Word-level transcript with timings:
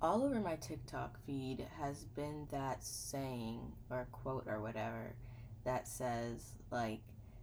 all 0.00 0.22
over 0.22 0.40
my 0.40 0.56
TikTok 0.56 1.18
feed 1.26 1.66
has 1.80 2.04
been 2.04 2.46
that 2.50 2.84
saying 2.84 3.72
or 3.90 4.06
quote 4.12 4.46
or 4.46 4.60
whatever 4.60 5.14
that 5.64 5.88
says, 5.88 6.52
like, 6.70 7.00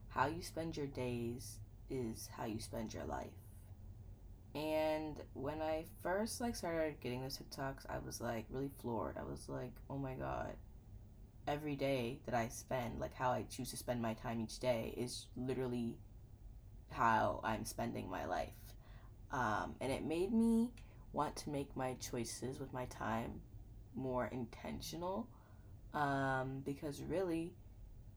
how 0.10 0.28
you 0.28 0.42
spend 0.42 0.78
your 0.78 0.88
days 0.88 1.60
is 1.89 2.29
how 2.36 2.46
you 2.46 2.60
spend 2.60 2.94
your 2.94 3.04
life. 3.05 3.28
And 4.55 5.18
when 5.33 5.62
I 5.62 5.83
first 6.02 6.39
like 6.39 6.55
started 6.55 7.02
getting 7.02 7.21
those 7.21 7.38
TikToks, 7.38 7.86
I 7.90 7.97
was 7.99 8.22
like 8.22 8.46
really 8.49 8.72
floored. 8.81 9.17
I 9.17 9.24
was 9.24 9.49
like, 9.49 9.74
"Oh 9.90 9.97
my 9.97 10.13
god. 10.13 10.56
Every 11.46 11.76
day 11.76 12.19
that 12.26 12.33
I 12.33 12.47
spend, 12.47 12.99
like 12.99 13.13
how 13.13 13.31
I 13.31 13.44
choose 13.49 13.69
to 13.72 13.78
spend 13.78 14.01
my 14.01 14.13
time 14.13 14.40
each 14.40 14.60
day 14.60 14.94
is 14.96 15.28
literally 15.35 15.97
how 16.90 17.41
I'm 17.44 17.66
spending 17.66 18.09
my 18.09 18.26
life." 18.26 18.53
Um, 19.31 19.76
and 19.81 19.91
it 19.91 20.05
made 20.05 20.31
me 20.31 20.72
want 21.16 21.36
to 21.38 21.50
make 21.50 21.76
my 21.77 21.94
choices 21.94 22.59
with 22.59 22.73
my 22.73 22.86
time 22.86 23.40
more 23.96 24.28
intentional 24.28 25.28
um, 25.94 26.62
because 26.66 27.02
really 27.02 27.54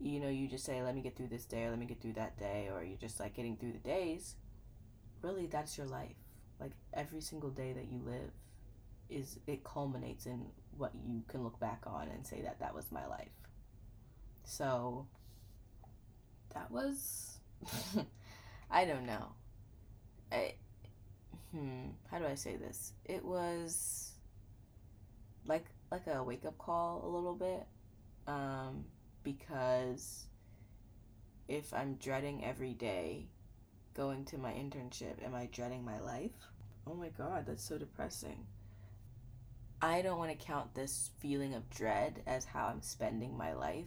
you 0.00 0.18
know 0.18 0.28
you 0.28 0.48
just 0.48 0.64
say 0.64 0.82
let 0.82 0.94
me 0.94 1.00
get 1.00 1.16
through 1.16 1.28
this 1.28 1.44
day 1.44 1.64
or 1.64 1.70
let 1.70 1.78
me 1.78 1.86
get 1.86 2.00
through 2.02 2.12
that 2.12 2.36
day 2.38 2.68
or 2.72 2.82
you're 2.82 2.98
just 2.98 3.20
like 3.20 3.34
getting 3.34 3.56
through 3.56 3.72
the 3.72 3.78
days. 3.78 4.34
Really 5.22 5.46
that's 5.46 5.78
your 5.78 5.86
life. 5.86 6.16
Like 6.60 6.72
every 6.92 7.20
single 7.20 7.50
day 7.50 7.72
that 7.72 7.86
you 7.90 8.00
live 8.04 8.32
is 9.08 9.38
it 9.46 9.62
culminates 9.64 10.26
in 10.26 10.46
what 10.76 10.92
you 11.06 11.22
can 11.28 11.42
look 11.44 11.58
back 11.60 11.82
on 11.86 12.08
and 12.08 12.26
say 12.26 12.42
that 12.42 12.58
that 12.60 12.74
was 12.74 12.90
my 12.90 13.06
life. 13.06 13.28
So 14.44 15.06
that 16.54 16.70
was 16.70 17.38
i 18.70 18.84
don't 18.84 19.06
know. 19.06 19.28
I, 20.32 20.54
hmm, 21.52 21.90
how 22.10 22.18
do 22.18 22.26
I 22.26 22.34
say 22.34 22.56
this? 22.56 22.92
It 23.04 23.24
was 23.24 24.12
like 25.46 25.66
like 25.90 26.06
a 26.06 26.22
wake 26.22 26.44
up 26.44 26.58
call 26.58 27.02
a 27.04 27.08
little 27.08 27.34
bit, 27.34 27.66
um, 28.26 28.84
because 29.22 30.26
if 31.48 31.72
I'm 31.72 31.94
dreading 31.94 32.44
every 32.44 32.74
day 32.74 33.28
going 33.94 34.24
to 34.26 34.38
my 34.38 34.52
internship, 34.52 35.24
am 35.24 35.34
I 35.34 35.48
dreading 35.50 35.84
my 35.84 35.98
life? 36.00 36.36
Oh 36.86 36.94
my 36.94 37.08
god, 37.08 37.46
that's 37.46 37.64
so 37.64 37.78
depressing. 37.78 38.46
I 39.80 40.02
don't 40.02 40.18
want 40.18 40.30
to 40.30 40.46
count 40.46 40.74
this 40.74 41.10
feeling 41.20 41.54
of 41.54 41.70
dread 41.70 42.22
as 42.26 42.44
how 42.44 42.66
I'm 42.66 42.82
spending 42.82 43.36
my 43.36 43.52
life 43.52 43.86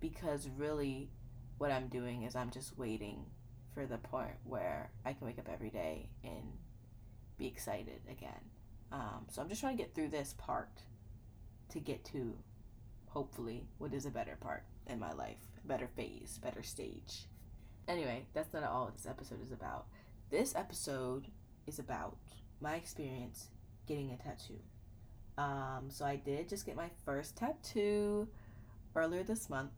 because 0.00 0.48
really 0.56 1.10
what 1.58 1.70
I'm 1.70 1.88
doing 1.88 2.22
is 2.22 2.34
I'm 2.34 2.50
just 2.50 2.78
waiting 2.78 3.26
for 3.74 3.84
the 3.86 3.98
point 3.98 4.36
where 4.44 4.90
I 5.04 5.12
can 5.12 5.26
wake 5.26 5.38
up 5.38 5.48
every 5.52 5.70
day 5.70 6.08
and 6.24 6.52
be 7.38 7.46
excited 7.46 8.00
again. 8.10 8.40
Um, 8.92 9.26
so 9.30 9.42
I'm 9.42 9.48
just 9.48 9.60
trying 9.60 9.76
to 9.76 9.82
get 9.82 9.94
through 9.94 10.08
this 10.08 10.34
part 10.38 10.82
to 11.70 11.80
get 11.80 12.04
to 12.06 12.34
hopefully 13.08 13.66
what 13.78 13.92
is 13.92 14.06
a 14.06 14.10
better 14.10 14.36
part 14.40 14.62
in 14.86 14.98
my 14.98 15.12
life, 15.12 15.38
better 15.64 15.88
phase, 15.96 16.38
better 16.42 16.62
stage. 16.62 17.26
Anyway, 17.88 18.26
that's 18.34 18.52
not 18.52 18.64
all 18.64 18.90
this 18.94 19.06
episode 19.06 19.42
is 19.42 19.52
about. 19.52 19.86
This 20.30 20.54
episode 20.54 21.26
is 21.66 21.78
about 21.78 22.16
my 22.60 22.76
experience 22.76 23.48
getting 23.86 24.10
a 24.10 24.16
tattoo. 24.16 24.60
Um, 25.38 25.86
so 25.88 26.04
I 26.04 26.16
did 26.16 26.48
just 26.48 26.66
get 26.66 26.76
my 26.76 26.90
first 27.04 27.36
tattoo 27.36 28.28
earlier 28.94 29.22
this 29.22 29.50
month. 29.50 29.72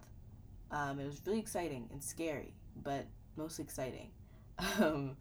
Um, 0.71 1.01
it 1.01 1.07
was 1.07 1.21
really 1.27 1.41
exciting 1.41 1.89
and 1.93 2.03
scary, 2.03 2.55
but 2.83 3.07
mostly 3.37 3.65
exciting. 3.65 4.11
Um, 4.81 5.17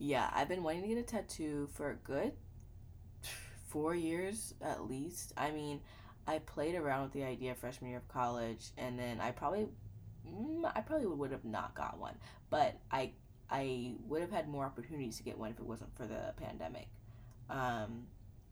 yeah, 0.00 0.30
I've 0.34 0.48
been 0.48 0.62
wanting 0.62 0.82
to 0.82 0.88
get 0.88 0.98
a 0.98 1.02
tattoo 1.02 1.68
for 1.74 1.90
a 1.90 1.94
good 1.94 2.32
four 3.68 3.94
years 3.94 4.54
at 4.62 4.88
least. 4.88 5.34
I 5.36 5.50
mean, 5.50 5.80
I 6.26 6.38
played 6.38 6.74
around 6.74 7.04
with 7.04 7.12
the 7.12 7.22
idea 7.22 7.54
freshman 7.54 7.90
year 7.90 7.98
of 7.98 8.08
college, 8.08 8.70
and 8.78 8.98
then 8.98 9.20
I 9.20 9.30
probably, 9.30 9.68
mm, 10.26 10.72
I 10.74 10.80
probably 10.80 11.06
would 11.06 11.30
have 11.30 11.44
not 11.44 11.74
got 11.74 11.98
one, 11.98 12.14
but 12.48 12.78
I, 12.90 13.12
I 13.50 13.92
would 14.08 14.22
have 14.22 14.30
had 14.30 14.48
more 14.48 14.64
opportunities 14.64 15.18
to 15.18 15.22
get 15.22 15.38
one 15.38 15.50
if 15.50 15.58
it 15.58 15.66
wasn't 15.66 15.94
for 15.94 16.06
the 16.06 16.32
pandemic. 16.36 16.88
Um, 17.50 18.06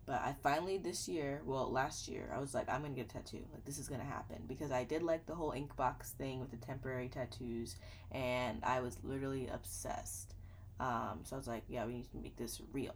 but 0.04 0.20
I 0.20 0.34
finally 0.42 0.76
this 0.76 1.08
year, 1.08 1.40
well, 1.46 1.70
last 1.70 2.08
year, 2.08 2.30
I 2.34 2.40
was 2.40 2.52
like, 2.52 2.68
I'm 2.68 2.82
gonna 2.82 2.94
get 2.94 3.06
a 3.06 3.08
tattoo. 3.08 3.44
Like 3.52 3.64
this 3.64 3.78
is 3.78 3.88
gonna 3.88 4.04
happen 4.04 4.42
because 4.46 4.70
I 4.70 4.84
did 4.84 5.02
like 5.02 5.24
the 5.26 5.34
whole 5.34 5.52
Inkbox 5.52 6.10
thing 6.10 6.40
with 6.40 6.50
the 6.50 6.56
temporary 6.58 7.08
tattoos, 7.08 7.76
and 8.12 8.60
I 8.64 8.80
was 8.80 8.98
literally 9.02 9.48
obsessed. 9.48 10.34
Um, 10.80 11.20
so 11.24 11.36
I 11.36 11.38
was 11.38 11.48
like, 11.48 11.64
yeah, 11.68 11.84
we 11.86 11.94
need 11.94 12.10
to 12.12 12.16
make 12.18 12.36
this 12.36 12.60
real. 12.72 12.94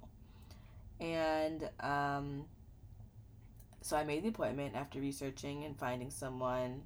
And 1.00 1.68
um, 1.80 2.44
so 3.80 3.96
I 3.96 4.04
made 4.04 4.22
the 4.22 4.28
appointment 4.28 4.74
after 4.76 5.00
researching 5.00 5.64
and 5.64 5.76
finding 5.76 6.10
someone 6.10 6.82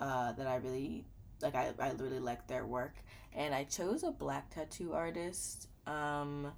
uh, 0.00 0.32
that 0.32 0.46
I 0.46 0.56
really 0.56 1.04
like. 1.42 1.54
I, 1.54 1.72
I 1.78 1.90
really 1.98 2.20
liked 2.20 2.48
their 2.48 2.64
work, 2.66 2.96
and 3.34 3.54
I 3.54 3.64
chose 3.64 4.02
a 4.02 4.10
black 4.10 4.50
tattoo 4.50 4.94
artist 4.94 5.68
um, 5.86 6.50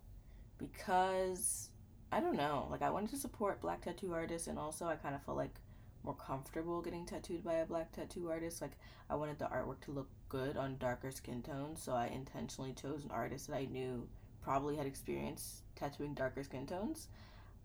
because 0.58 1.70
I 2.12 2.20
don't 2.20 2.36
know. 2.36 2.68
Like 2.70 2.82
I 2.82 2.90
wanted 2.90 3.10
to 3.10 3.16
support 3.16 3.60
black 3.60 3.82
tattoo 3.82 4.12
artists, 4.14 4.46
and 4.46 4.58
also 4.58 4.86
I 4.86 4.94
kind 4.94 5.14
of 5.14 5.22
felt 5.24 5.36
like 5.36 5.54
more 6.02 6.14
comfortable 6.14 6.80
getting 6.80 7.04
tattooed 7.04 7.44
by 7.44 7.54
a 7.54 7.66
black 7.66 7.92
tattoo 7.92 8.30
artist. 8.30 8.62
Like 8.62 8.72
I 9.08 9.14
wanted 9.14 9.38
the 9.38 9.46
artwork 9.46 9.80
to 9.82 9.92
look 9.92 10.08
good 10.28 10.56
on 10.56 10.78
darker 10.78 11.10
skin 11.10 11.42
tones, 11.42 11.82
so 11.82 11.92
I 11.92 12.06
intentionally 12.06 12.72
chose 12.72 13.04
an 13.04 13.10
artist 13.10 13.48
that 13.48 13.56
I 13.56 13.66
knew 13.66 14.08
probably 14.42 14.76
had 14.76 14.86
experience 14.86 15.62
tattooing 15.76 16.14
darker 16.14 16.42
skin 16.42 16.66
tones. 16.66 17.08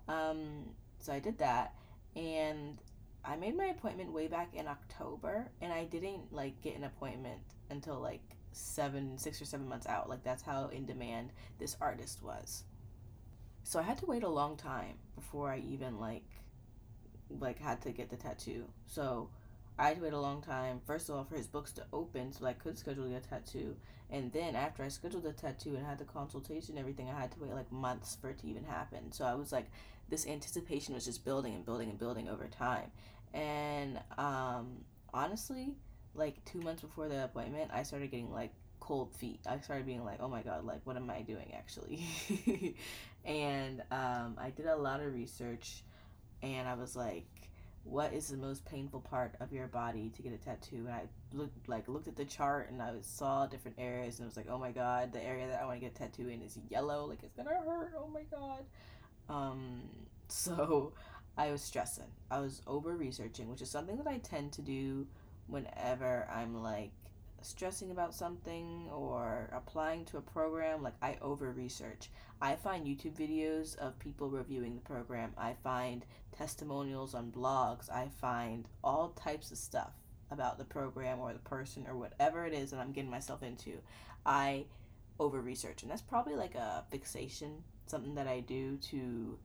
Um, 0.08 0.70
so 1.00 1.14
I 1.14 1.20
did 1.20 1.38
that, 1.40 1.74
and 2.16 2.78
I 3.24 3.36
made 3.38 3.58
my 3.58 3.66
appointment 3.66 4.12
way 4.12 4.28
back 4.28 4.54
in 4.54 4.68
October, 4.68 5.50
and 5.62 5.72
I 5.72 5.86
didn't 5.86 6.32
like 6.32 6.62
get 6.62 6.76
an 6.76 6.84
appointment 6.84 7.42
until 7.70 8.00
like 8.00 8.22
seven, 8.52 9.18
six 9.18 9.42
or 9.42 9.46
seven 9.46 9.68
months 9.68 9.88
out. 9.88 10.10
Like 10.10 10.24
that's 10.24 10.44
how 10.44 10.68
in 10.68 10.86
demand 10.86 11.32
this 11.60 11.76
artist 11.82 12.22
was. 12.22 12.64
So 13.64 13.80
I 13.80 13.84
had 13.84 13.98
to 14.00 14.06
wait 14.06 14.24
a 14.24 14.30
long 14.30 14.58
time 14.58 14.96
before 15.16 15.50
I 15.50 15.58
even 15.58 16.00
like 16.00 16.24
like 17.30 17.60
had 17.60 17.82
to 17.82 17.92
get 17.92 18.10
the 18.10 18.18
tattoo. 18.18 18.66
So 18.88 19.30
I 19.78 19.90
had 19.90 19.98
to 19.98 20.04
wait 20.04 20.14
a 20.14 20.20
long 20.20 20.42
time, 20.42 20.82
first 20.86 21.10
of 21.10 21.16
all, 21.16 21.24
for 21.24 21.36
his 21.36 21.48
books 21.48 21.72
to 21.74 21.84
open 21.92 22.32
so 22.32 22.46
I 22.46 22.54
could 22.54 22.78
schedule 22.78 23.14
a 23.14 23.20
tattoo. 23.20 23.76
And 24.10 24.32
then 24.32 24.56
after 24.56 24.84
I 24.84 24.88
scheduled 24.88 25.24
the 25.24 25.34
tattoo 25.34 25.76
and 25.76 25.86
had 25.86 25.98
the 25.98 26.06
consultation 26.06 26.78
everything, 26.78 27.10
I 27.10 27.20
had 27.20 27.32
to 27.32 27.40
wait 27.40 27.54
like 27.54 27.72
months 27.72 28.18
for 28.22 28.30
it 28.30 28.40
to 28.40 28.48
even 28.48 28.64
happen. 28.64 29.12
So 29.12 29.26
I 29.26 29.34
was 29.36 29.52
like, 29.52 29.66
this 30.10 30.28
anticipation 30.28 30.94
was 30.94 31.06
just 31.06 31.26
building 31.26 31.56
and 31.56 31.66
building 31.66 31.90
and 31.90 31.98
building 31.98 32.30
over 32.30 32.48
time. 32.48 32.92
And 33.34 34.00
um, 34.18 34.86
honestly, 35.14 35.76
like 36.14 36.44
two 36.46 36.62
months 36.62 36.82
before 36.82 37.10
the 37.10 37.26
appointment, 37.26 37.72
I 37.74 37.84
started 37.84 38.12
getting 38.12 38.32
like 38.32 38.52
cold 38.80 39.14
feet. 39.14 39.40
I 39.46 39.60
started 39.60 39.86
being 39.86 40.06
like, 40.06 40.20
oh 40.22 40.28
my 40.30 40.42
god, 40.42 40.66
like 40.66 40.82
what 40.86 40.96
am 40.96 41.10
I 41.10 41.22
doing 41.22 41.52
actually? 41.58 42.06
and 43.26 43.82
um, 43.92 44.38
I 44.40 44.52
did 44.56 44.68
a 44.68 44.76
lot 44.76 45.02
of 45.02 45.14
research 45.14 45.84
and 46.46 46.68
I 46.68 46.76
was 46.76 46.96
like, 46.96 47.26
what 47.84 48.14
is 48.14 48.28
the 48.30 48.38
most 48.38 48.66
painful 48.66 49.00
part 49.00 49.36
of 49.40 49.54
your 49.54 49.68
body 49.68 50.12
to 50.16 50.22
get 50.22 50.34
a 50.34 50.38
tattoo? 50.38 50.86
And 50.88 50.90
I 50.90 51.04
looked 51.34 51.70
like 51.70 51.88
looked 51.88 52.08
at 52.08 52.16
the 52.16 52.26
chart 52.26 52.70
and 52.70 52.82
I 52.82 52.92
saw 53.02 53.46
different 53.46 53.78
areas 53.80 54.18
and 54.18 54.26
I 54.26 54.28
was 54.28 54.38
like, 54.38 54.48
oh 54.50 54.58
my 54.58 54.72
god, 54.72 55.14
the 55.14 55.24
area 55.24 55.48
that 55.48 55.62
I 55.62 55.66
want 55.66 55.80
to 55.80 55.86
get 55.86 55.92
a 55.92 55.96
tattoo 55.96 56.28
in 56.28 56.42
is 56.42 56.58
yellow, 56.70 57.06
like 57.06 57.20
it's 57.24 57.36
gonna 57.36 57.50
hurt. 57.50 57.94
Oh 57.98 58.08
my 58.08 58.24
god. 58.24 58.66
Um, 59.30 59.82
so 60.28 60.94
I 61.38 61.52
was 61.52 61.62
stressing. 61.62 62.10
I 62.32 62.40
was 62.40 62.62
over 62.66 62.96
researching, 62.96 63.50
which 63.50 63.62
is 63.62 63.70
something 63.70 63.98
that 63.98 64.08
I 64.08 64.18
tend 64.18 64.52
to 64.54 64.62
do 64.62 65.06
whenever 65.48 66.28
I'm 66.34 66.64
like 66.64 66.92
stressing 67.46 67.92
about 67.92 68.14
something 68.14 68.90
or 68.92 69.50
applying 69.54 70.06
to 70.06 70.18
a 70.18 70.22
program, 70.22 70.82
like 70.82 70.96
I 71.02 71.18
over 71.22 71.52
research. 71.52 72.10
I 72.42 72.56
find 72.56 72.86
YouTube 72.86 73.18
videos 73.18 73.78
of 73.78 73.98
people 74.00 74.30
reviewing 74.30 74.76
the 74.76 74.82
program. 74.82 75.34
I 75.38 75.54
find 75.64 76.06
testimonials 76.38 77.14
on 77.14 77.32
blogs. 77.32 77.90
I 77.90 78.10
find 78.20 78.68
all 78.84 79.10
types 79.10 79.52
of 79.52 79.58
stuff 79.58 79.94
about 80.32 80.58
the 80.58 80.66
program 80.66 81.20
or 81.20 81.34
the 81.34 81.40
person 81.40 81.86
or 81.88 81.96
whatever 81.96 82.46
it 82.46 82.54
is 82.54 82.72
that 82.72 82.80
I'm 82.80 82.92
getting 82.92 83.12
myself 83.12 83.44
into. 83.44 83.74
I 84.26 84.66
over 85.20 85.40
research, 85.40 85.84
and 85.84 85.92
that's 85.92 86.02
probably 86.02 86.36
like 86.36 86.56
a 86.56 86.84
fixation, 86.90 87.64
something 87.86 88.16
that 88.16 88.28
I 88.28 88.42
do 88.42 88.78
to 88.78 89.38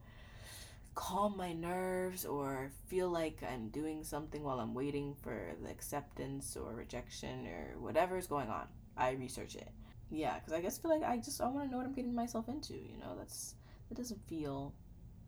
calm 1.00 1.34
my 1.34 1.54
nerves 1.54 2.26
or 2.26 2.70
feel 2.88 3.08
like 3.08 3.42
I'm 3.42 3.70
doing 3.70 4.04
something 4.04 4.42
while 4.42 4.60
I'm 4.60 4.74
waiting 4.74 5.14
for 5.22 5.54
the 5.62 5.70
acceptance 5.70 6.58
or 6.58 6.74
rejection 6.74 7.46
or 7.46 7.80
whatever 7.80 8.18
is 8.18 8.26
going 8.26 8.50
on. 8.50 8.66
I 8.98 9.12
research 9.12 9.56
it. 9.56 9.70
Yeah, 10.10 10.34
because 10.34 10.52
I 10.52 10.60
guess 10.60 10.76
feel 10.76 10.90
like 10.90 11.02
I 11.02 11.16
just 11.16 11.40
I 11.40 11.48
want 11.48 11.64
to 11.64 11.70
know 11.70 11.78
what 11.78 11.86
I'm 11.86 11.94
getting 11.94 12.14
myself 12.14 12.50
into. 12.50 12.74
You 12.74 12.98
know, 13.00 13.16
that's 13.16 13.54
that 13.88 13.94
doesn't 13.96 14.20
feel 14.28 14.74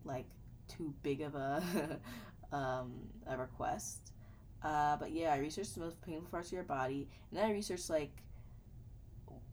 like 0.05 0.27
too 0.69 0.93
big 1.03 1.23
of 1.23 1.35
a 1.37 1.63
um, 2.53 2.93
a 3.27 3.39
request. 3.39 4.13
Uh, 4.63 4.97
but 4.99 5.11
yeah, 5.11 5.33
I 5.33 5.39
researched 5.39 5.75
the 5.75 5.81
most 5.81 6.03
painful 6.03 6.29
parts 6.31 6.49
of 6.49 6.53
your 6.53 6.65
body, 6.65 7.09
and 7.31 7.41
then 7.41 7.49
I 7.49 7.53
researched 7.53 7.89
like 7.89 8.13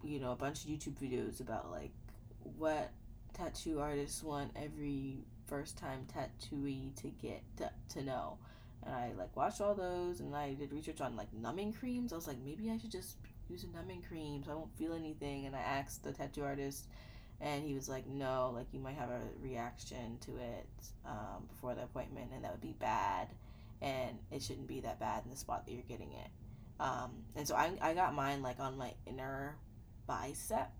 you 0.04 0.19
know 0.19 0.33
a 0.33 0.36
bunch 0.36 0.66
of 0.66 0.69
YouTube 0.69 1.00
videos 1.01 1.39
about 1.39 1.71
like 1.71 1.94
what 2.57 2.92
tattoo 3.33 3.80
artists 3.80 4.21
want 4.21 4.51
every 4.57 5.24
first 5.49 5.77
time 5.77 6.05
tattooee 6.13 6.91
to 7.01 7.07
get 7.21 7.41
to, 7.57 7.71
to 7.89 8.03
know. 8.03 8.37
And 8.85 8.95
I 8.95 9.11
like 9.17 9.35
watched 9.35 9.61
all 9.61 9.75
those 9.75 10.19
and 10.19 10.35
I 10.35 10.53
did 10.53 10.71
research 10.71 11.01
on 11.01 11.15
like 11.15 11.33
numbing 11.33 11.73
creams. 11.73 12.13
I 12.13 12.15
was 12.15 12.27
like, 12.27 12.37
maybe 12.45 12.69
I 12.69 12.77
should 12.77 12.91
just 12.91 13.17
use 13.49 13.63
a 13.63 13.75
numbing 13.75 14.03
cream 14.07 14.43
so 14.43 14.51
I 14.51 14.55
won't 14.55 14.75
feel 14.77 14.93
anything. 14.93 15.45
And 15.45 15.55
I 15.55 15.59
asked 15.59 16.03
the 16.03 16.11
tattoo 16.11 16.43
artist 16.43 16.87
and 17.41 17.63
he 17.63 17.73
was 17.73 17.89
like, 17.89 18.07
no, 18.07 18.51
like 18.55 18.67
you 18.71 18.79
might 18.79 18.95
have 18.95 19.09
a 19.09 19.21
reaction 19.41 20.17
to 20.21 20.31
it 20.37 20.69
um, 21.05 21.45
before 21.49 21.75
the 21.75 21.83
appointment 21.83 22.31
and 22.33 22.43
that 22.43 22.51
would 22.51 22.61
be 22.61 22.75
bad. 22.79 23.27
And 23.81 24.17
it 24.31 24.41
shouldn't 24.43 24.67
be 24.67 24.81
that 24.81 24.99
bad 24.99 25.23
in 25.25 25.31
the 25.31 25.37
spot 25.37 25.65
that 25.65 25.73
you're 25.73 25.83
getting 25.83 26.11
it. 26.11 26.29
Um, 26.79 27.11
and 27.35 27.47
so 27.47 27.55
I, 27.55 27.71
I 27.81 27.93
got 27.93 28.13
mine 28.13 28.41
like 28.41 28.59
on 28.59 28.77
my 28.77 28.93
inner 29.05 29.55
bicep. 30.07 30.71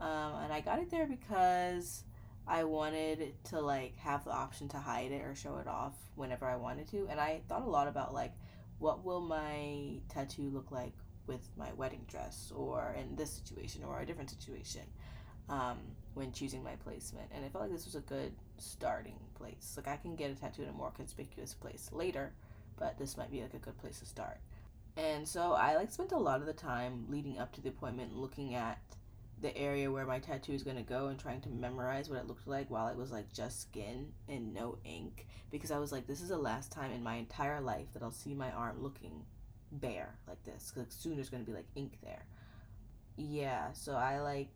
Um, 0.00 0.34
and 0.44 0.52
I 0.52 0.60
got 0.60 0.78
it 0.78 0.90
there 0.90 1.06
because 1.06 2.04
I 2.46 2.64
wanted 2.64 3.34
to 3.44 3.60
like 3.60 3.96
have 3.98 4.24
the 4.24 4.32
option 4.32 4.68
to 4.70 4.78
hide 4.78 5.12
it 5.12 5.22
or 5.22 5.34
show 5.34 5.58
it 5.58 5.66
off 5.66 5.94
whenever 6.16 6.46
I 6.46 6.56
wanted 6.56 6.88
to. 6.88 7.06
And 7.08 7.20
I 7.20 7.42
thought 7.48 7.62
a 7.62 7.70
lot 7.70 7.88
about 7.88 8.12
like 8.12 8.32
what 8.78 9.04
will 9.04 9.20
my 9.20 10.00
tattoo 10.08 10.50
look 10.50 10.70
like 10.70 10.94
with 11.26 11.48
my 11.56 11.72
wedding 11.74 12.04
dress 12.08 12.52
or 12.54 12.96
in 12.98 13.14
this 13.14 13.30
situation 13.30 13.84
or 13.84 14.00
a 14.00 14.06
different 14.06 14.30
situation 14.30 14.82
um, 15.48 15.78
when 16.14 16.32
choosing 16.32 16.64
my 16.64 16.76
placement. 16.76 17.28
And 17.32 17.44
I 17.44 17.48
felt 17.48 17.64
like 17.64 17.72
this 17.72 17.84
was 17.84 17.94
a 17.94 18.00
good 18.00 18.32
starting 18.58 19.18
place. 19.34 19.74
Like 19.76 19.88
I 19.88 19.96
can 19.96 20.16
get 20.16 20.30
a 20.30 20.34
tattoo 20.34 20.62
in 20.62 20.68
a 20.68 20.72
more 20.72 20.90
conspicuous 20.90 21.54
place 21.54 21.90
later, 21.92 22.32
but 22.78 22.98
this 22.98 23.16
might 23.16 23.30
be 23.30 23.42
like 23.42 23.54
a 23.54 23.58
good 23.58 23.78
place 23.78 24.00
to 24.00 24.06
start. 24.06 24.38
And 24.96 25.26
so 25.26 25.52
I 25.52 25.76
like 25.76 25.92
spent 25.92 26.12
a 26.12 26.18
lot 26.18 26.40
of 26.40 26.46
the 26.46 26.52
time 26.52 27.06
leading 27.08 27.38
up 27.38 27.52
to 27.52 27.60
the 27.60 27.68
appointment 27.68 28.16
looking 28.16 28.54
at 28.54 28.80
the 29.40 29.56
area 29.56 29.90
where 29.90 30.04
my 30.04 30.18
tattoo 30.18 30.52
is 30.52 30.62
going 30.62 30.76
to 30.76 30.82
go 30.82 31.06
and 31.06 31.18
trying 31.18 31.40
to 31.40 31.48
memorize 31.48 32.10
what 32.10 32.18
it 32.18 32.26
looked 32.26 32.46
like 32.46 32.70
while 32.70 32.88
it 32.88 32.96
was 32.96 33.10
like 33.10 33.32
just 33.32 33.62
skin 33.62 34.12
and 34.28 34.52
no 34.52 34.76
ink 34.84 35.26
because 35.50 35.70
I 35.70 35.78
was 35.78 35.92
like 35.92 36.06
this 36.06 36.20
is 36.20 36.28
the 36.28 36.38
last 36.38 36.70
time 36.70 36.92
in 36.92 37.02
my 37.02 37.14
entire 37.14 37.60
life 37.60 37.86
that 37.92 38.02
I'll 38.02 38.10
see 38.10 38.34
my 38.34 38.50
arm 38.52 38.82
looking 38.82 39.24
bare 39.72 40.18
like 40.28 40.42
this 40.44 40.70
cuz 40.70 40.86
soon 40.90 41.14
there's 41.14 41.30
going 41.30 41.44
to 41.44 41.50
be 41.50 41.56
like 41.56 41.66
ink 41.74 41.98
there. 42.02 42.24
Yeah, 43.16 43.72
so 43.72 43.94
I 43.94 44.20
like 44.20 44.48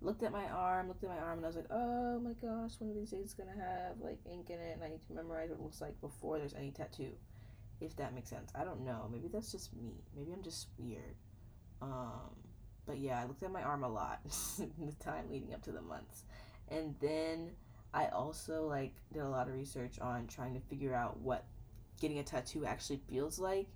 looked 0.00 0.22
at 0.22 0.32
my 0.32 0.48
arm, 0.48 0.88
looked 0.88 1.04
at 1.04 1.10
my 1.10 1.18
arm 1.18 1.38
and 1.38 1.44
I 1.44 1.48
was 1.48 1.56
like, 1.56 1.70
"Oh 1.70 2.18
my 2.20 2.32
gosh, 2.32 2.80
one 2.80 2.90
of 2.90 2.96
these 2.96 3.10
days 3.10 3.24
it's 3.24 3.34
going 3.34 3.50
to 3.52 3.60
have 3.60 4.00
like 4.00 4.18
ink 4.30 4.50
in 4.50 4.58
it 4.58 4.74
and 4.74 4.82
I 4.84 4.88
need 4.88 5.06
to 5.06 5.12
memorize 5.12 5.50
what 5.50 5.58
it 5.58 5.62
looks 5.62 5.80
like 5.80 6.00
before 6.00 6.38
there's 6.38 6.54
any 6.54 6.70
tattoo." 6.70 7.12
If 7.80 7.96
that 7.96 8.14
makes 8.14 8.28
sense. 8.28 8.52
I 8.54 8.64
don't 8.64 8.84
know. 8.84 9.08
Maybe 9.10 9.28
that's 9.28 9.52
just 9.52 9.74
me. 9.74 10.04
Maybe 10.14 10.32
I'm 10.32 10.42
just 10.42 10.68
weird. 10.78 11.16
Um 11.80 12.36
but 12.90 12.98
yeah, 12.98 13.20
I 13.20 13.24
looked 13.24 13.44
at 13.44 13.52
my 13.52 13.62
arm 13.62 13.84
a 13.84 13.88
lot 13.88 14.18
the 14.58 14.92
time 14.98 15.30
leading 15.30 15.54
up 15.54 15.62
to 15.62 15.70
the 15.70 15.80
months. 15.80 16.24
And 16.68 16.96
then 17.00 17.50
I 17.94 18.08
also 18.08 18.66
like 18.66 18.94
did 19.12 19.22
a 19.22 19.28
lot 19.28 19.46
of 19.46 19.54
research 19.54 20.00
on 20.00 20.26
trying 20.26 20.54
to 20.54 20.60
figure 20.60 20.92
out 20.92 21.20
what 21.20 21.44
getting 22.00 22.18
a 22.18 22.24
tattoo 22.24 22.66
actually 22.66 23.00
feels 23.08 23.38
like. 23.38 23.68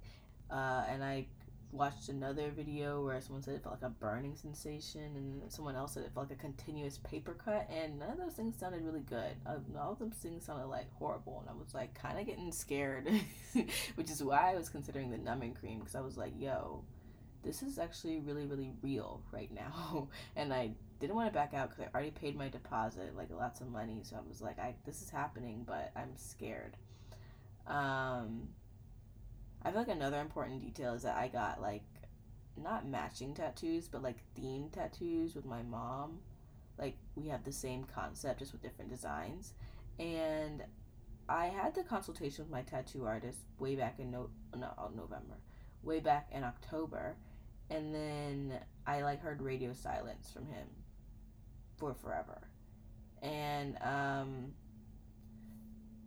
Uh, 0.51 0.83
and 0.89 1.05
I 1.05 1.27
watched 1.71 2.09
another 2.09 2.51
video 2.51 3.05
where 3.05 3.21
someone 3.21 3.43
said 3.43 3.55
it 3.55 3.63
felt 3.63 3.81
like 3.81 3.89
a 3.89 3.95
burning 3.95 4.35
sensation, 4.35 5.15
and 5.15 5.53
someone 5.53 5.77
else 5.77 5.95
said 5.95 6.03
it 6.03 6.11
felt 6.13 6.29
like 6.29 6.39
a 6.39 6.41
continuous 6.41 6.99
paper 6.99 7.35
cut, 7.35 7.69
and 7.71 7.99
none 8.01 8.11
of 8.11 8.19
those 8.19 8.33
things 8.33 8.57
sounded 8.59 8.83
really 8.83 9.01
good. 9.01 9.33
Uh, 9.47 9.59
all 9.79 9.93
of 9.93 9.99
those 10.01 10.13
things 10.15 10.45
sounded 10.45 10.67
like 10.67 10.93
horrible, 10.95 11.39
and 11.41 11.49
I 11.49 11.53
was 11.59 11.73
like 11.73 11.95
kind 11.95 12.19
of 12.19 12.27
getting 12.27 12.51
scared, 12.51 13.09
which 13.95 14.11
is 14.11 14.23
why 14.23 14.53
I 14.53 14.57
was 14.57 14.69
considering 14.69 15.11
the 15.11 15.19
numbing 15.19 15.55
cream 15.55 15.79
because 15.79 15.95
I 15.95 16.01
was 16.01 16.17
like, 16.17 16.33
yo, 16.37 16.85
this 17.45 17.63
is 17.63 17.79
actually 17.79 18.21
really, 18.21 18.47
really 18.47 18.73
real 18.83 19.23
right 19.33 19.51
now. 19.53 20.09
and 20.37 20.53
I 20.53 20.71
didn't 21.01 21.17
want 21.17 21.29
to 21.29 21.35
back 21.35 21.55
out 21.55 21.71
because 21.71 21.85
I 21.85 21.95
already 21.95 22.11
paid 22.11 22.37
my 22.37 22.49
deposit, 22.49 23.17
like 23.17 23.31
lots 23.31 23.61
of 23.61 23.71
money. 23.71 24.01
So 24.03 24.17
I 24.17 24.29
was 24.29 24.41
like, 24.41 24.59
I 24.59 24.75
this 24.85 25.03
is 25.03 25.11
happening, 25.11 25.65
but 25.67 25.93
I'm 25.95 26.17
scared. 26.17 26.77
Um, 27.67 28.49
I 29.63 29.71
feel 29.71 29.81
like 29.81 29.89
another 29.89 30.21
important 30.21 30.61
detail 30.61 30.95
is 30.95 31.03
that 31.03 31.17
I 31.17 31.29
got 31.29 31.61
like 31.61 31.83
not 32.57 32.87
matching 32.87 33.35
tattoos, 33.35 33.89
but 33.89 34.03
like 34.03 34.19
themed 34.39 34.73
tattoos 34.73 35.35
with 35.35 35.45
my 35.45 35.63
mom. 35.63 36.21
Like 36.79 36.97
we 37.15 37.29
have 37.29 37.45
the 37.45 37.53
same 37.53 37.85
concept, 37.85 38.41
just 38.41 38.53
with 38.53 38.63
different 38.63 38.91
designs. 38.91 39.55
And 39.99 40.63
I 41.29 41.47
had 41.47 41.75
the 41.75 41.83
consultation 41.83 42.45
with 42.45 42.53
my 42.53 42.63
tattoo 42.63 43.07
artist 43.07 43.39
way 43.59 43.77
back 43.77 43.99
in 43.99 44.11
no, 44.11 44.29
no 44.57 44.69
November, 44.95 45.39
way 45.83 46.01
back 46.01 46.29
in 46.33 46.45
October, 46.45 47.17
and 47.71 47.95
then 47.95 48.59
I 48.87 49.03
like 49.03 49.21
heard 49.21 49.41
radio 49.41 49.73
silence 49.73 50.31
from 50.33 50.47
him 50.47 50.67
for 51.77 51.95
forever. 51.95 52.41
And 53.23 53.77
um 53.83 54.53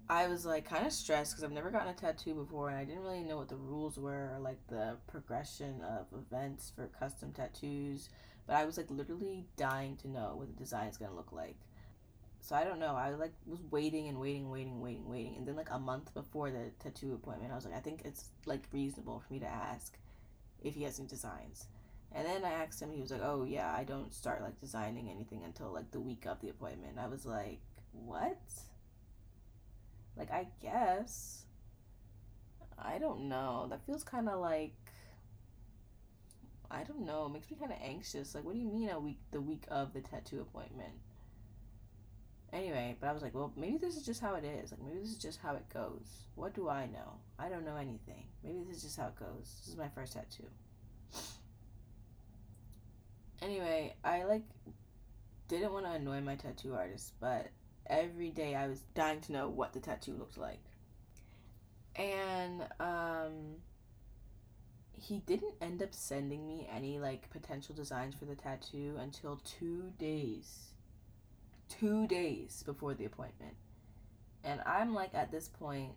I 0.10 0.28
was 0.28 0.46
like 0.46 0.70
kind 0.70 0.86
of 0.86 0.94
stressed 0.94 1.32
because 1.32 1.44
I've 1.44 1.52
never 1.52 1.70
gotten 1.70 1.90
a 1.90 1.94
tattoo 1.94 2.34
before 2.34 2.70
and 2.70 2.78
I 2.78 2.86
didn't 2.86 3.02
really 3.02 3.24
know 3.24 3.38
what 3.38 3.50
the 3.50 3.58
rules 3.58 3.98
were 3.98 4.32
or 4.36 4.40
like 4.40 4.66
the 4.68 4.96
progression 5.08 5.82
of 5.82 6.06
events 6.18 6.72
for 6.74 6.88
custom 6.88 7.34
tattoos. 7.34 8.10
But 8.46 8.56
I 8.56 8.64
was 8.64 8.78
like 8.78 8.90
literally 8.90 9.46
dying 9.58 9.98
to 9.98 10.08
know 10.08 10.36
what 10.36 10.48
the 10.48 10.54
design 10.54 10.88
is 10.88 10.96
gonna 10.98 11.14
look 11.14 11.34
like. 11.34 11.58
So 12.40 12.56
I 12.56 12.64
don't 12.64 12.80
know. 12.80 12.96
I 12.96 13.10
like 13.16 13.34
was 13.46 13.60
waiting 13.70 14.08
and 14.08 14.18
waiting, 14.20 14.50
waiting, 14.50 14.80
waiting, 14.80 15.10
waiting, 15.10 15.36
and 15.36 15.46
then 15.46 15.58
like 15.58 15.70
a 15.72 15.80
month 15.80 16.14
before 16.14 16.50
the 16.52 16.72
tattoo 16.82 17.14
appointment, 17.14 17.52
I 17.52 17.56
was 17.56 17.66
like, 17.66 17.76
I 17.76 17.82
think 17.82 18.04
it's 18.06 18.30
like 18.46 18.64
reasonable 18.72 19.22
for 19.28 19.34
me 19.34 19.40
to 19.40 19.48
ask 19.48 19.98
if 20.64 20.76
he 20.76 20.84
has 20.84 21.00
any 21.00 21.08
designs. 21.08 21.68
And 22.14 22.26
then 22.26 22.46
I 22.46 22.52
asked 22.52 22.82
him, 22.82 22.92
he 22.92 23.02
was 23.02 23.12
like, 23.12 23.22
oh, 23.24 23.44
yeah, 23.44 23.74
I 23.76 23.84
don't 23.84 24.14
start 24.14 24.42
like 24.42 24.60
designing 24.60 25.10
anything 25.10 25.44
until 25.44 25.74
like 25.74 25.92
the 25.92 26.00
week 26.00 26.26
of 26.26 26.40
the 26.42 26.50
appointment. 26.50 26.98
I 27.00 27.08
was 27.08 27.26
like, 27.26 27.60
what? 27.92 28.40
Like, 30.16 30.32
I 30.32 30.48
guess. 30.62 31.44
I 32.80 32.98
don't 32.98 33.28
know. 33.28 33.68
That 33.70 33.86
feels 33.86 34.04
kind 34.04 34.30
of 34.30 34.40
like. 34.40 34.74
I 36.70 36.84
don't 36.84 37.06
know. 37.06 37.26
It 37.26 37.34
makes 37.34 37.50
me 37.50 37.58
kind 37.58 37.72
of 37.72 37.78
anxious. 37.82 38.36
Like, 38.36 38.44
what 38.44 38.54
do 38.54 38.60
you 38.60 38.68
mean 38.68 38.90
a 38.90 39.00
week, 39.00 39.20
the 39.32 39.40
week 39.42 39.64
of 39.70 39.94
the 39.94 40.02
tattoo 40.02 40.42
appointment? 40.42 40.94
Anyway, 42.54 42.96
but 43.00 43.08
I 43.08 43.14
was 43.14 43.22
like, 43.22 43.36
well, 43.36 43.52
maybe 43.58 43.78
this 43.78 43.98
is 43.98 44.04
just 44.04 44.22
how 44.22 44.36
it 44.36 44.46
is. 44.46 44.72
Like, 44.72 44.82
maybe 44.82 45.00
this 45.00 45.10
is 45.10 45.18
just 45.18 45.40
how 45.42 45.56
it 45.56 45.68
goes. 45.74 46.24
What 46.36 46.54
do 46.54 46.70
I 46.70 46.86
know? 46.88 47.20
I 47.38 47.50
don't 47.50 47.66
know 47.66 47.76
anything. 47.76 48.26
Maybe 48.44 48.64
this 48.68 48.78
is 48.78 48.84
just 48.84 48.98
how 48.98 49.08
it 49.08 49.20
goes. 49.20 49.56
This 49.60 49.68
is 49.68 49.78
my 49.78 49.90
first 49.90 50.14
tattoo. 50.14 50.48
Anyway, 53.42 53.96
I 54.04 54.24
like 54.24 54.44
didn't 55.48 55.74
want 55.74 55.86
to 55.86 55.92
annoy 55.92 56.22
my 56.22 56.36
tattoo 56.36 56.74
artist, 56.74 57.14
but 57.20 57.48
every 57.86 58.30
day 58.30 58.56
I 58.56 58.68
was 58.68 58.82
dying 58.96 59.22
to 59.22 59.32
know 59.32 59.50
what 59.50 59.74
the 59.74 59.80
tattoo 59.80 60.14
looked 60.14 60.38
like. 60.38 60.64
And 61.96 62.64
um 62.80 63.58
he 65.00 65.20
didn't 65.20 65.54
end 65.62 65.84
up 65.84 65.94
sending 65.94 66.48
me 66.48 66.68
any 66.74 66.98
like 67.00 67.30
potential 67.30 67.76
designs 67.76 68.16
for 68.16 68.26
the 68.26 68.36
tattoo 68.36 68.96
until 69.00 69.40
2 69.60 69.92
days 70.00 70.72
two 71.70 72.08
days 72.08 72.64
before 72.66 72.94
the 72.94 73.06
appointment. 73.06 73.56
And 74.44 74.62
I'm 74.66 74.94
like, 74.94 75.14
at 75.14 75.32
this 75.32 75.48
point, 75.48 75.92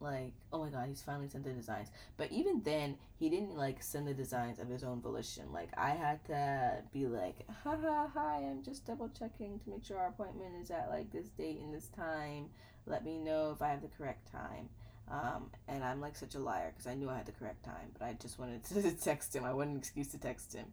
like, 0.00 0.34
oh 0.52 0.64
my 0.64 0.68
god, 0.68 0.88
he's 0.88 1.02
finally 1.02 1.28
sent 1.28 1.44
the 1.44 1.52
designs. 1.52 1.88
But 2.16 2.30
even 2.30 2.62
then, 2.62 2.96
he 3.18 3.30
didn't 3.30 3.56
like 3.56 3.82
send 3.82 4.06
the 4.06 4.14
designs 4.14 4.58
of 4.58 4.68
his 4.68 4.84
own 4.84 5.00
volition. 5.00 5.52
Like, 5.52 5.70
I 5.76 5.90
had 5.90 6.24
to 6.26 6.82
be 6.92 7.06
like, 7.06 7.46
haha, 7.64 8.06
hi, 8.14 8.42
I'm 8.48 8.62
just 8.62 8.86
double 8.86 9.08
checking 9.08 9.58
to 9.60 9.70
make 9.70 9.84
sure 9.84 9.98
our 9.98 10.08
appointment 10.08 10.54
is 10.62 10.70
at 10.70 10.88
like 10.90 11.10
this 11.12 11.28
date 11.30 11.60
and 11.60 11.74
this 11.74 11.88
time. 11.88 12.46
Let 12.86 13.04
me 13.04 13.18
know 13.18 13.52
if 13.54 13.62
I 13.62 13.68
have 13.68 13.82
the 13.82 13.88
correct 13.88 14.30
time. 14.30 14.68
Um, 15.10 15.50
and 15.68 15.84
I'm 15.84 16.00
like 16.00 16.16
such 16.16 16.34
a 16.34 16.40
liar 16.40 16.72
because 16.72 16.88
I 16.88 16.94
knew 16.94 17.08
I 17.08 17.16
had 17.16 17.26
the 17.26 17.32
correct 17.32 17.64
time, 17.64 17.92
but 17.98 18.04
I 18.04 18.16
just 18.20 18.38
wanted 18.38 18.64
to 18.66 18.92
text 18.92 19.34
him. 19.34 19.44
I 19.44 19.52
wanted 19.52 19.72
an 19.72 19.78
excuse 19.78 20.08
to 20.08 20.18
text 20.18 20.52
him 20.52 20.66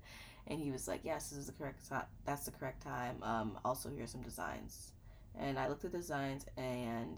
and 0.47 0.59
he 0.59 0.71
was 0.71 0.87
like, 0.87 1.01
"Yes, 1.03 1.29
this 1.29 1.39
is 1.39 1.47
the 1.47 1.53
correct 1.53 1.87
time. 1.87 2.05
That's 2.25 2.45
the 2.45 2.51
correct 2.51 2.83
time. 2.83 3.21
Um, 3.23 3.57
also, 3.63 3.89
here's 3.89 4.11
some 4.11 4.21
designs." 4.21 4.93
And 5.39 5.57
I 5.57 5.67
looked 5.67 5.83
at 5.85 5.91
the 5.91 5.97
designs, 5.97 6.45
and 6.57 7.17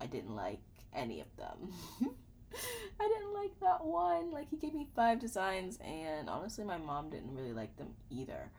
I 0.00 0.06
didn't 0.06 0.34
like 0.34 0.60
any 0.94 1.20
of 1.20 1.36
them. 1.36 1.72
I 3.00 3.08
didn't 3.08 3.34
like 3.34 3.58
that 3.60 3.84
one. 3.84 4.30
Like 4.30 4.48
he 4.48 4.56
gave 4.56 4.74
me 4.74 4.88
five 4.94 5.20
designs, 5.20 5.78
and 5.84 6.28
honestly, 6.28 6.64
my 6.64 6.78
mom 6.78 7.10
didn't 7.10 7.34
really 7.34 7.52
like 7.52 7.76
them 7.76 7.94
either. 8.10 8.50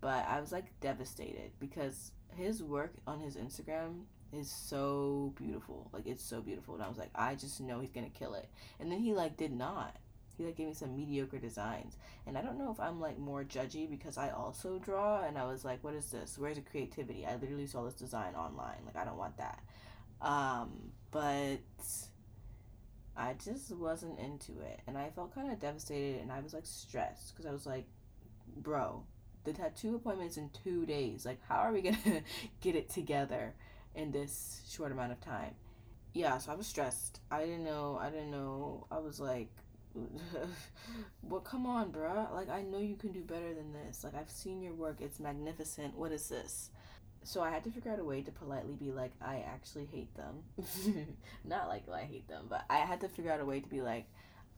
But 0.00 0.26
I 0.28 0.40
was 0.40 0.52
like 0.52 0.78
devastated 0.80 1.52
because 1.58 2.12
his 2.34 2.62
work 2.62 2.92
on 3.06 3.20
his 3.20 3.36
Instagram 3.36 4.02
is 4.32 4.50
so 4.50 5.32
beautiful. 5.36 5.88
Like 5.92 6.06
it's 6.06 6.24
so 6.24 6.40
beautiful, 6.40 6.74
and 6.74 6.82
I 6.82 6.88
was 6.88 6.98
like, 6.98 7.10
I 7.14 7.34
just 7.34 7.60
know 7.60 7.80
he's 7.80 7.90
gonna 7.90 8.10
kill 8.10 8.34
it. 8.34 8.48
And 8.80 8.90
then 8.90 8.98
he 8.98 9.12
like 9.14 9.36
did 9.36 9.52
not 9.52 9.96
he 10.36 10.44
like 10.44 10.56
gave 10.56 10.66
me 10.66 10.74
some 10.74 10.96
mediocre 10.96 11.38
designs 11.38 11.96
and 12.26 12.36
i 12.36 12.42
don't 12.42 12.58
know 12.58 12.70
if 12.70 12.80
i'm 12.80 13.00
like 13.00 13.18
more 13.18 13.44
judgy 13.44 13.88
because 13.88 14.18
i 14.18 14.30
also 14.30 14.78
draw 14.78 15.24
and 15.24 15.38
i 15.38 15.44
was 15.44 15.64
like 15.64 15.82
what 15.82 15.94
is 15.94 16.10
this 16.10 16.38
where's 16.38 16.56
the 16.56 16.62
creativity 16.62 17.26
i 17.26 17.34
literally 17.36 17.66
saw 17.66 17.84
this 17.84 17.94
design 17.94 18.34
online 18.34 18.78
like 18.84 18.96
i 18.96 19.04
don't 19.04 19.18
want 19.18 19.36
that 19.36 19.60
um 20.22 20.70
but 21.10 21.58
i 23.16 23.32
just 23.42 23.70
wasn't 23.76 24.18
into 24.18 24.60
it 24.60 24.80
and 24.86 24.96
i 24.98 25.08
felt 25.10 25.34
kind 25.34 25.50
of 25.50 25.58
devastated 25.60 26.20
and 26.20 26.30
i 26.32 26.40
was 26.40 26.52
like 26.54 26.66
stressed 26.66 27.34
because 27.34 27.46
i 27.46 27.52
was 27.52 27.66
like 27.66 27.86
bro 28.58 29.02
the 29.44 29.52
tattoo 29.52 29.94
appointment's 29.94 30.36
in 30.36 30.50
two 30.50 30.84
days 30.86 31.24
like 31.24 31.38
how 31.48 31.56
are 31.56 31.72
we 31.72 31.80
gonna 31.82 32.22
get 32.60 32.74
it 32.74 32.88
together 32.90 33.54
in 33.96 34.12
this 34.12 34.60
short 34.70 34.92
amount 34.92 35.10
of 35.12 35.20
time. 35.20 35.54
Yeah, 36.12 36.38
so 36.38 36.52
I 36.52 36.54
was 36.54 36.66
stressed. 36.66 37.20
I 37.30 37.40
didn't 37.40 37.64
know. 37.64 37.98
I 38.00 38.10
didn't 38.10 38.30
know. 38.30 38.86
I 38.90 38.98
was 38.98 39.18
like, 39.20 39.50
well, 41.22 41.40
come 41.40 41.66
on, 41.66 41.92
bruh. 41.92 42.32
Like, 42.32 42.48
I 42.48 42.62
know 42.62 42.78
you 42.78 42.96
can 42.96 43.12
do 43.12 43.22
better 43.22 43.54
than 43.54 43.72
this. 43.72 44.04
Like, 44.04 44.14
I've 44.14 44.30
seen 44.30 44.62
your 44.62 44.74
work. 44.74 45.00
It's 45.00 45.20
magnificent. 45.20 45.96
What 45.96 46.12
is 46.12 46.28
this? 46.28 46.70
So 47.24 47.42
I 47.42 47.50
had 47.50 47.64
to 47.64 47.70
figure 47.70 47.90
out 47.90 47.98
a 47.98 48.04
way 48.04 48.22
to 48.22 48.30
politely 48.30 48.74
be 48.74 48.92
like, 48.92 49.12
I 49.20 49.44
actually 49.46 49.86
hate 49.86 50.14
them. 50.14 50.44
not 51.44 51.68
like 51.68 51.88
I 51.92 52.02
hate 52.02 52.28
them, 52.28 52.46
but 52.48 52.64
I 52.70 52.78
had 52.78 53.00
to 53.00 53.08
figure 53.08 53.32
out 53.32 53.40
a 53.40 53.44
way 53.44 53.60
to 53.60 53.68
be 53.68 53.80
like, 53.80 54.06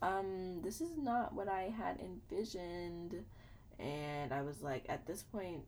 um, 0.02 0.60
this 0.62 0.80
is 0.80 0.96
not 0.98 1.34
what 1.34 1.48
I 1.48 1.72
had 1.76 1.98
envisioned. 2.00 3.24
And 3.78 4.32
I 4.32 4.42
was 4.42 4.60
like, 4.60 4.84
at 4.88 5.06
this 5.06 5.22
point, 5.22 5.62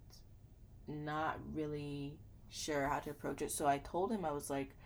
not 0.87 1.39
really 1.55 2.19
sure 2.51 2.87
how 2.87 2.99
to 2.99 3.11
approach 3.11 3.41
it. 3.43 3.53
So 3.53 3.67
I 3.67 3.79
told 3.79 4.13
him, 4.13 4.25
I 4.25 4.33
was 4.33 4.51
like, 4.51 4.77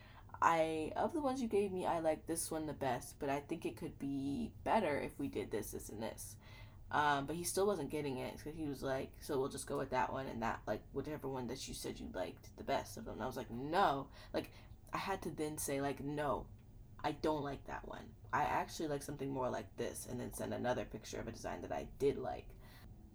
I, 0.43 0.93
of 0.97 1.13
the 1.13 1.21
ones 1.21 1.41
you 1.41 1.49
gave 1.49 1.73
me, 1.73 1.87
I 1.87 2.01
like 2.01 2.27
this 2.27 2.51
one 2.51 2.67
the 2.67 2.73
best, 2.73 3.19
but 3.19 3.29
I 3.29 3.41
think 3.41 3.65
it 3.65 3.77
could 3.77 3.99
be 3.99 4.53
better 4.65 4.99
if 4.99 5.19
we 5.19 5.29
did 5.29 5.51
this, 5.51 5.71
this, 5.71 5.89
and 5.89 6.03
this. 6.03 6.37
Um, 6.91 7.27
but 7.27 7.35
he 7.37 7.45
still 7.45 7.67
wasn't 7.67 7.91
getting 7.91 8.19
it 8.19 8.37
because 8.37 8.57
he 8.57 8.67
was 8.67 8.83
like, 8.83 9.11
so 9.21 9.39
we'll 9.39 9.49
just 9.49 9.67
go 9.67 9.79
with 9.79 9.91
that 9.91 10.13
one 10.13 10.27
and 10.27 10.43
that, 10.43 10.61
like, 10.67 10.83
whichever 10.93 11.29
one 11.29 11.49
that 11.49 11.67
you 11.67 11.75
said 11.75 11.99
you 11.99 12.09
liked 12.15 12.57
the 12.57 12.65
best 12.65 12.97
of 12.97 13.05
them. 13.05 13.15
And 13.15 13.23
I 13.23 13.27
was 13.27 13.37
like, 13.37 13.51
no. 13.51 14.09
Like, 14.33 14.51
I 14.93 14.99
had 14.99 15.23
to 15.23 15.31
then 15.31 15.59
say, 15.59 15.81
like, 15.81 16.05
no, 16.05 16.47
I 17.03 17.13
don't 17.13 17.43
like 17.43 17.65
that 17.67 17.89
one. 17.89 18.05
I 18.33 18.43
actually 18.43 18.89
like 18.89 19.03
something 19.03 19.31
more 19.31 19.51
like 19.51 19.77
this, 19.77 20.07
and 20.09 20.21
then 20.21 20.33
send 20.33 20.53
another 20.53 20.85
picture 20.85 21.19
of 21.19 21.29
a 21.29 21.33
design 21.33 21.63
that 21.63 21.73
I 21.73 21.87
did 21.99 22.19
like. 22.19 22.47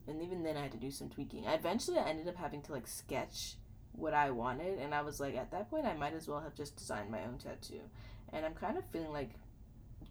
And 0.07 0.21
even 0.21 0.43
then, 0.43 0.57
I 0.57 0.63
had 0.63 0.71
to 0.71 0.77
do 0.77 0.91
some 0.91 1.09
tweaking. 1.09 1.45
Eventually, 1.45 1.99
I 1.99 2.09
ended 2.09 2.27
up 2.27 2.35
having 2.35 2.61
to, 2.63 2.73
like, 2.73 2.88
sketch 2.88 3.55
what 3.93 4.13
I 4.13 4.31
wanted, 4.31 4.79
and 4.79 4.93
I 4.93 5.01
was 5.01 5.19
like, 5.19 5.36
at 5.36 5.51
that 5.51 5.69
point, 5.69 5.86
I 5.86 5.93
might 5.96 6.13
as 6.13 6.27
well 6.27 6.39
have 6.39 6.55
just 6.55 6.75
designed 6.75 7.12
my 7.12 7.24
own 7.24 7.38
tattoo. 7.38 7.81
And 8.31 8.46
I'm 8.46 8.53
kind 8.53 8.77
of 8.77 8.86
feeling 8.86 9.12
like 9.12 9.31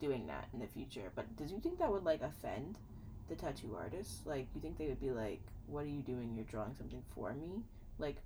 doing 0.00 0.26
that 0.26 0.48
in 0.52 0.60
the 0.60 0.66
future. 0.66 1.10
But 1.14 1.36
did 1.36 1.50
you 1.50 1.60
think 1.60 1.78
that 1.78 1.90
would, 1.90 2.04
like, 2.04 2.22
offend? 2.22 2.78
the 3.28 3.36
tattoo 3.36 3.76
artist? 3.76 4.26
Like, 4.26 4.46
you 4.54 4.60
think 4.60 4.78
they 4.78 4.88
would 4.88 5.00
be 5.00 5.10
like, 5.10 5.40
"What 5.66 5.84
are 5.84 5.88
you 5.88 6.02
doing? 6.02 6.34
You're 6.34 6.44
drawing 6.44 6.74
something 6.74 7.02
for 7.14 7.32
me?" 7.32 7.62
Like, 7.98 8.16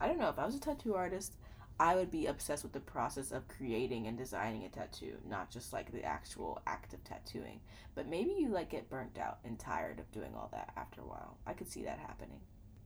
I 0.00 0.08
don't 0.08 0.18
know. 0.18 0.28
If 0.28 0.38
I 0.38 0.46
was 0.46 0.54
a 0.54 0.60
tattoo 0.60 0.94
artist, 0.94 1.36
I 1.78 1.94
would 1.94 2.10
be 2.10 2.26
obsessed 2.26 2.62
with 2.62 2.72
the 2.72 2.80
process 2.80 3.32
of 3.32 3.48
creating 3.48 4.06
and 4.06 4.18
designing 4.18 4.64
a 4.64 4.68
tattoo, 4.68 5.18
not 5.26 5.50
just 5.50 5.72
like 5.72 5.92
the 5.92 6.04
actual 6.04 6.60
act 6.66 6.92
of 6.92 7.02
tattooing. 7.04 7.60
But 7.94 8.06
maybe 8.06 8.32
you 8.32 8.48
like 8.48 8.70
get 8.70 8.90
burnt 8.90 9.18
out 9.18 9.38
and 9.44 9.58
tired 9.58 9.98
of 9.98 10.10
doing 10.12 10.34
all 10.34 10.48
that 10.52 10.72
after 10.76 11.00
a 11.00 11.06
while. 11.06 11.38
I 11.46 11.54
could 11.54 11.68
see 11.68 11.84
that 11.84 11.98
happening. 11.98 12.40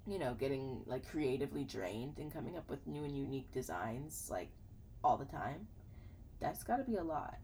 You 0.07 0.19
know, 0.19 0.35
getting 0.35 0.83
like 0.87 1.09
creatively 1.09 1.65
drained 1.65 2.19
and 2.19 2.33
coming 2.33 2.57
up 2.57 2.69
with 2.69 2.87
new 2.87 3.05
and 3.05 3.17
unique 3.17 3.51
designs 3.53 4.29
like 4.31 4.51
all 5.03 5.17
the 5.17 5.25
time. 5.25 5.67
That's 6.41 6.63
got 6.63 6.77
to 6.77 6.85
be 6.85 6.97
a 6.97 7.05
lot. 7.05 7.39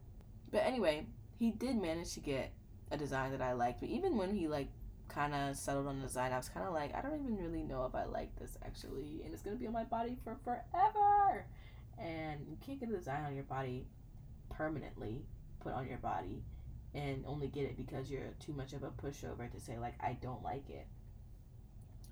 But 0.50 0.64
anyway, 0.64 1.06
he 1.38 1.50
did 1.50 1.76
manage 1.76 2.12
to 2.14 2.20
get 2.20 2.52
a 2.90 2.96
design 2.96 3.30
that 3.32 3.40
I 3.40 3.52
liked. 3.52 3.80
But 3.80 3.88
even 3.88 4.16
when 4.16 4.34
he 4.34 4.48
like 4.48 4.68
kind 5.08 5.34
of 5.34 5.56
settled 5.56 5.86
on 5.86 6.00
the 6.00 6.06
design, 6.06 6.32
I 6.32 6.36
was 6.36 6.48
kind 6.48 6.66
of 6.66 6.74
like, 6.74 6.94
I 6.94 7.00
don't 7.00 7.14
even 7.14 7.36
really 7.38 7.62
know 7.62 7.84
if 7.86 7.94
I 7.94 8.04
like 8.04 8.34
this 8.38 8.56
actually, 8.64 9.22
and 9.24 9.32
it's 9.32 9.42
gonna 9.42 9.56
be 9.56 9.66
on 9.66 9.72
my 9.72 9.84
body 9.84 10.16
for 10.22 10.36
forever. 10.44 11.46
And 11.98 12.40
you 12.48 12.56
can't 12.64 12.80
get 12.80 12.88
a 12.88 12.96
design 12.96 13.24
on 13.24 13.34
your 13.34 13.44
body 13.44 13.86
permanently 14.50 15.22
put 15.60 15.72
on 15.72 15.86
your 15.86 15.98
body 15.98 16.42
and 16.94 17.24
only 17.26 17.48
get 17.48 17.64
it 17.64 17.76
because 17.76 18.10
you're 18.10 18.34
too 18.40 18.52
much 18.52 18.72
of 18.72 18.82
a 18.82 18.90
pushover 18.90 19.50
to 19.50 19.60
say 19.60 19.78
like 19.78 19.94
I 20.00 20.16
don't 20.20 20.42
like 20.42 20.68
it. 20.68 20.86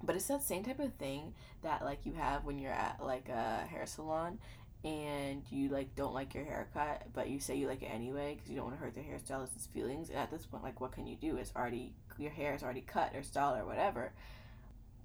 But 0.02 0.16
it's 0.16 0.28
that 0.28 0.42
same 0.42 0.62
type 0.62 0.78
of 0.78 0.94
thing 0.94 1.34
that 1.62 1.84
like 1.84 2.06
you 2.06 2.12
have 2.12 2.44
when 2.44 2.58
you're 2.58 2.72
at 2.72 3.00
like 3.02 3.28
a 3.28 3.66
hair 3.66 3.84
salon 3.86 4.38
and 4.84 5.42
you 5.50 5.68
like 5.70 5.94
don't 5.96 6.14
like 6.14 6.34
your 6.34 6.44
haircut, 6.44 7.02
but 7.12 7.28
you 7.28 7.40
say 7.40 7.56
you 7.56 7.66
like 7.66 7.82
it 7.82 7.90
anyway 7.92 8.34
because 8.34 8.48
you 8.48 8.56
don't 8.56 8.66
want 8.66 8.78
to 8.78 8.84
hurt 8.84 8.94
the 8.94 9.00
hairstylist's 9.00 9.66
feelings. 9.66 10.08
And 10.08 10.18
at 10.18 10.30
this 10.30 10.46
point, 10.46 10.62
like, 10.62 10.80
what 10.80 10.92
can 10.92 11.06
you 11.06 11.16
do? 11.16 11.36
It's 11.36 11.52
already 11.56 11.92
your 12.16 12.30
hair 12.30 12.54
is 12.54 12.62
already 12.62 12.82
cut 12.82 13.14
or 13.14 13.22
styled 13.22 13.58
or 13.58 13.66
whatever. 13.66 14.12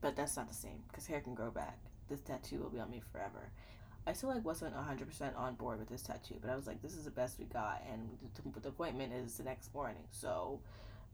But 0.02 0.16
that's 0.16 0.38
not 0.38 0.48
the 0.48 0.54
same 0.54 0.84
because 0.88 1.08
hair 1.08 1.22
can 1.22 1.34
grow 1.34 1.50
back. 1.50 1.80
This 2.10 2.22
tattoo 2.22 2.60
will 2.60 2.70
be 2.70 2.80
on 2.80 2.92
me 2.92 3.02
forever. 3.12 3.50
I 4.06 4.14
still 4.14 4.30
like 4.30 4.44
wasn't 4.44 4.76
hundred 4.76 5.08
percent 5.08 5.36
on 5.36 5.56
board 5.56 5.80
with 5.80 5.90
this 5.90 6.02
tattoo, 6.02 6.36
but 6.42 6.50
I 6.50 6.56
was 6.56 6.68
like, 6.68 6.82
this 6.82 6.96
is 6.96 7.06
the 7.06 7.12
best 7.12 7.40
we 7.40 7.46
got, 7.46 7.82
and 7.92 8.10
the, 8.36 8.60
the 8.60 8.70
appointment 8.70 9.14
is 9.14 9.38
the 9.38 9.44
next 9.44 9.74
morning, 9.74 10.04
so 10.12 10.60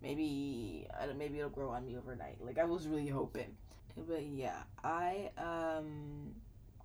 maybe 0.01 0.87
maybe 1.17 1.37
it'll 1.37 1.51
grow 1.51 1.69
on 1.69 1.85
me 1.85 1.97
overnight. 1.97 2.43
Like 2.43 2.57
I 2.57 2.65
was 2.65 2.87
really 2.87 3.07
hoping, 3.07 3.55
but 3.95 4.23
yeah, 4.23 4.63
I 4.83 5.31
um 5.37 6.35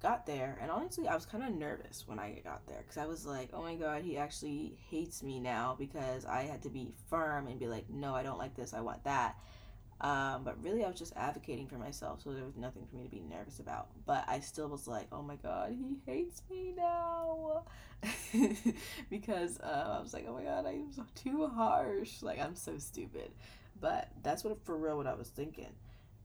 got 0.03 0.27
there, 0.27 0.59
and 0.61 0.71
honestly, 0.71 1.09
I 1.09 1.15
was 1.15 1.25
kind 1.25 1.43
of 1.43 1.55
nervous 1.55 2.05
when 2.07 2.19
I 2.19 2.41
got 2.45 2.67
there 2.67 2.79
because 2.83 2.99
I 2.99 3.07
was 3.07 3.25
like, 3.25 3.49
oh 3.53 3.63
my 3.63 3.75
god, 3.75 4.03
he 4.03 4.19
actually 4.19 4.77
hates 4.91 5.23
me 5.23 5.41
now 5.41 5.77
because 5.79 6.27
I 6.27 6.43
had 6.43 6.63
to 6.65 6.69
be 6.71 6.93
firm 7.09 7.47
and 7.47 7.59
be 7.59 7.67
like, 7.67 7.89
no, 7.89 8.15
I 8.15 8.23
don't 8.23 8.39
like 8.39 8.55
this, 8.55 8.75
I 8.75 8.81
want 8.81 9.05
that. 9.05 9.37
Um, 10.01 10.43
but 10.45 10.63
really, 10.63 10.85
I 10.85 10.89
was 10.89 10.99
just 10.99 11.15
advocating 11.17 11.67
for 11.67 11.77
myself, 11.77 12.21
so 12.23 12.33
there 12.33 12.45
was 12.45 12.57
nothing 12.57 12.87
for 12.91 12.97
me 12.97 13.05
to 13.05 13.11
be 13.11 13.21
nervous 13.21 13.61
about. 13.61 13.89
But 14.05 14.25
I 14.29 14.41
still 14.41 14.69
was 14.69 14.87
like, 14.87 15.07
oh 15.13 15.23
my 15.23 15.37
god, 15.37 15.71
he 15.71 15.97
hates 16.05 16.43
me 16.51 16.75
now. 16.77 17.65
because 19.11 19.59
uh, 19.61 19.97
I 19.99 20.03
was 20.03 20.13
like, 20.13 20.27
oh 20.29 20.35
my 20.35 20.43
god, 20.43 20.67
I'm 20.67 20.91
too 21.15 21.47
harsh. 21.47 22.23
Like, 22.23 22.39
I'm 22.39 22.57
so 22.57 22.77
stupid. 22.77 23.31
But 23.81 24.11
that's 24.23 24.45
what, 24.45 24.63
for 24.65 24.77
real, 24.77 24.99
what 24.99 25.07
I 25.07 25.15
was 25.15 25.29
thinking. 25.29 25.73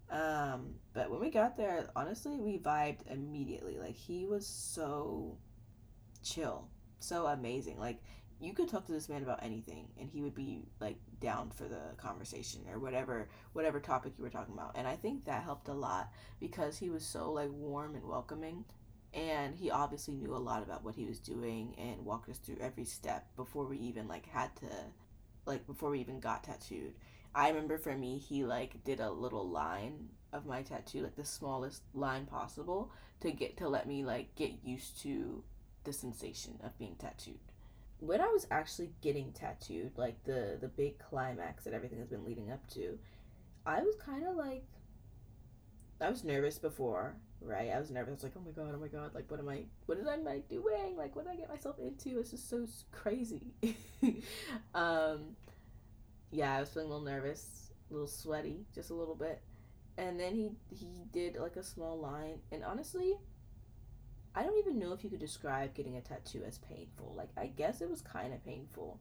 Um, 0.10 0.75
but 0.94 1.12
when 1.12 1.20
we 1.20 1.30
got 1.30 1.56
there, 1.56 1.88
honestly, 1.96 2.39
we 2.39 2.58
vibed 2.58 3.12
immediately. 3.12 3.78
Like 3.78 3.96
he 3.96 4.25
was 4.25 4.46
so 4.46 5.38
chill, 6.24 6.68
so 7.00 7.28
amazing. 7.28 7.80
Like 7.80 8.01
you 8.39 8.54
could 8.54 8.70
talk 8.70 8.86
to 8.86 8.92
this 8.92 9.10
man 9.10 9.22
about 9.22 9.44
anything 9.44 9.88
and 10.00 10.10
he 10.10 10.22
would 10.22 10.34
be 10.34 10.63
like 10.80 10.98
down 11.20 11.50
for 11.51 11.66
the 11.66 11.94
conversation 11.98 12.62
or 12.72 12.80
whatever 12.80 13.28
whatever 13.51 13.80
topic 13.80 14.13
you 14.18 14.24
were 14.24 14.30
talking 14.30 14.54
about. 14.54 14.72
And 14.75 14.88
I 14.88 14.96
think 14.96 15.25
that 15.25 15.44
helped 15.44 15.68
a 15.68 15.74
lot 15.74 16.12
because 16.39 16.78
he 16.78 16.89
was 16.89 17.06
so 17.06 17.32
like 17.32 17.51
warm 17.51 17.96
and 17.96 18.06
welcoming 18.06 18.63
and 19.13 19.56
he 19.56 19.72
obviously 19.72 20.13
knew 20.13 20.36
a 20.36 20.38
lot 20.38 20.63
about 20.63 20.84
what 20.84 20.96
he 20.96 21.06
was 21.06 21.20
doing 21.20 21.75
and 21.78 22.06
walked 22.06 22.30
us 22.30 22.38
through 22.38 22.58
every 22.62 22.86
step 22.86 23.28
before 23.36 23.66
we 23.66 23.78
even 23.78 24.08
like 24.08 24.28
had 24.28 24.56
to 24.58 24.68
like 25.46 25.66
before 25.66 25.89
we 25.89 26.00
even 26.00 26.20
got 26.20 26.44
tattooed 26.44 26.94
I 27.34 27.50
remember 27.50 27.78
for 27.78 27.96
me, 27.96 28.18
he 28.18 28.44
like 28.44 28.84
did 28.84 29.00
a 29.00 29.12
little 29.12 29.48
line 29.48 30.10
of 30.34 30.46
my 30.46 30.62
tattoo, 30.62 31.04
like 31.04 31.16
the 31.16 31.26
smallest 31.26 31.84
line 31.94 32.26
possible, 32.26 32.92
to 33.22 33.32
get 33.32 33.58
to 33.58 33.70
let 33.70 33.88
me 33.88 34.04
like 34.04 34.36
get 34.36 34.64
used 34.64 35.02
to 35.02 35.44
the 35.84 35.94
sensation 35.94 36.60
of 36.64 36.78
being 36.78 36.96
tattooed. 36.96 37.40
When 38.00 38.22
I 38.22 38.28
was 38.28 38.48
actually 38.50 38.92
getting 39.02 39.32
tattooed, 39.34 39.98
like 39.98 40.24
the 40.24 40.58
the 40.60 40.68
big 40.68 41.00
climax 41.00 41.64
that 41.66 41.74
everything 41.74 42.00
has 42.00 42.08
been 42.08 42.26
leading 42.26 42.52
up 42.52 42.68
to, 42.72 42.98
I 43.66 43.82
was 43.82 43.96
kind 43.96 44.26
of 44.26 44.36
like 44.36 44.66
I 46.02 46.10
was 46.10 46.24
nervous 46.24 46.58
before, 46.58 47.16
right? 47.42 47.72
I 47.76 47.80
was 47.80 47.92
nervous. 47.92 48.12
I 48.12 48.14
was 48.14 48.24
like, 48.24 48.34
oh 48.38 48.42
my 48.46 48.52
god, 48.52 48.74
oh 48.76 48.80
my 48.80 48.88
god, 48.88 49.14
like 49.14 49.30
what 49.30 49.40
am 49.40 49.50
I, 49.50 49.64
what 49.86 49.98
am 49.98 50.28
I 50.28 50.40
doing? 50.50 50.96
Like 50.98 51.16
what 51.16 51.26
did 51.26 51.34
I 51.34 51.36
get 51.36 51.50
myself 51.50 51.78
into? 51.80 52.20
It's 52.20 52.32
just 52.32 52.50
so 52.50 52.66
crazy. 52.92 53.54
um, 54.74 55.36
yeah, 56.32 56.56
I 56.56 56.60
was 56.60 56.70
feeling 56.70 56.90
a 56.90 56.92
little 56.92 57.06
nervous, 57.06 57.72
a 57.90 57.94
little 57.94 58.08
sweaty, 58.08 58.66
just 58.74 58.90
a 58.90 58.94
little 58.94 59.16
bit. 59.16 59.42
And 59.98 60.20
then 60.20 60.34
he 60.34 60.52
he 60.70 61.04
did 61.12 61.36
like 61.38 61.56
a 61.56 61.64
small 61.64 62.00
line, 62.00 62.40
and 62.52 62.64
honestly, 62.64 63.16
I 64.36 64.44
don't 64.44 64.58
even 64.60 64.80
know 64.80 64.94
if 64.94 65.04
you 65.04 65.10
could 65.10 65.20
describe 65.20 65.74
getting 65.74 65.98
a 65.98 66.02
tattoo 66.02 66.44
as 66.48 66.60
painful. 66.60 67.14
Like 67.18 67.30
I 67.36 67.48
guess 67.48 67.82
it 67.82 67.90
was 67.90 68.02
kind 68.02 68.34
of 68.34 68.44
painful. 68.46 69.00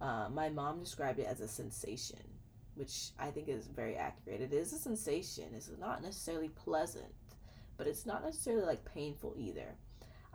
Uh, 0.00 0.28
my 0.32 0.48
mom 0.48 0.80
described 0.80 1.20
it 1.20 1.26
as 1.26 1.40
a 1.40 1.46
sensation, 1.46 2.18
which 2.74 3.10
I 3.18 3.30
think 3.30 3.48
is 3.48 3.66
very 3.66 3.96
accurate. 3.96 4.40
It 4.40 4.52
is 4.52 4.72
a 4.72 4.78
sensation. 4.78 5.44
It's 5.54 5.70
not 5.78 6.02
necessarily 6.02 6.48
pleasant, 6.48 7.12
but 7.76 7.86
it's 7.86 8.04
not 8.04 8.24
necessarily 8.24 8.64
like 8.64 8.84
painful 8.84 9.34
either. 9.38 9.76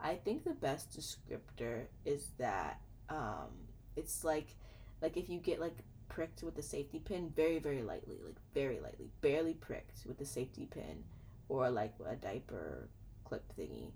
I 0.01 0.15
think 0.15 0.43
the 0.43 0.53
best 0.53 0.97
descriptor 0.97 1.87
is 2.05 2.29
that 2.37 2.79
um, 3.09 3.49
it's 3.95 4.23
like 4.23 4.55
like 5.01 5.17
if 5.17 5.29
you 5.29 5.39
get 5.39 5.59
like 5.59 5.77
pricked 6.09 6.43
with 6.43 6.55
the 6.55 6.61
safety 6.61 6.99
pin 6.99 7.31
very 7.35 7.59
very 7.59 7.81
lightly 7.81 8.17
like 8.25 8.37
very 8.53 8.79
lightly 8.79 9.09
barely 9.21 9.53
pricked 9.53 10.05
with 10.05 10.17
the 10.17 10.25
safety 10.25 10.65
pin 10.65 11.03
or 11.49 11.69
like 11.69 11.93
a 12.05 12.15
diaper 12.15 12.89
clip 13.23 13.43
thingy. 13.57 13.91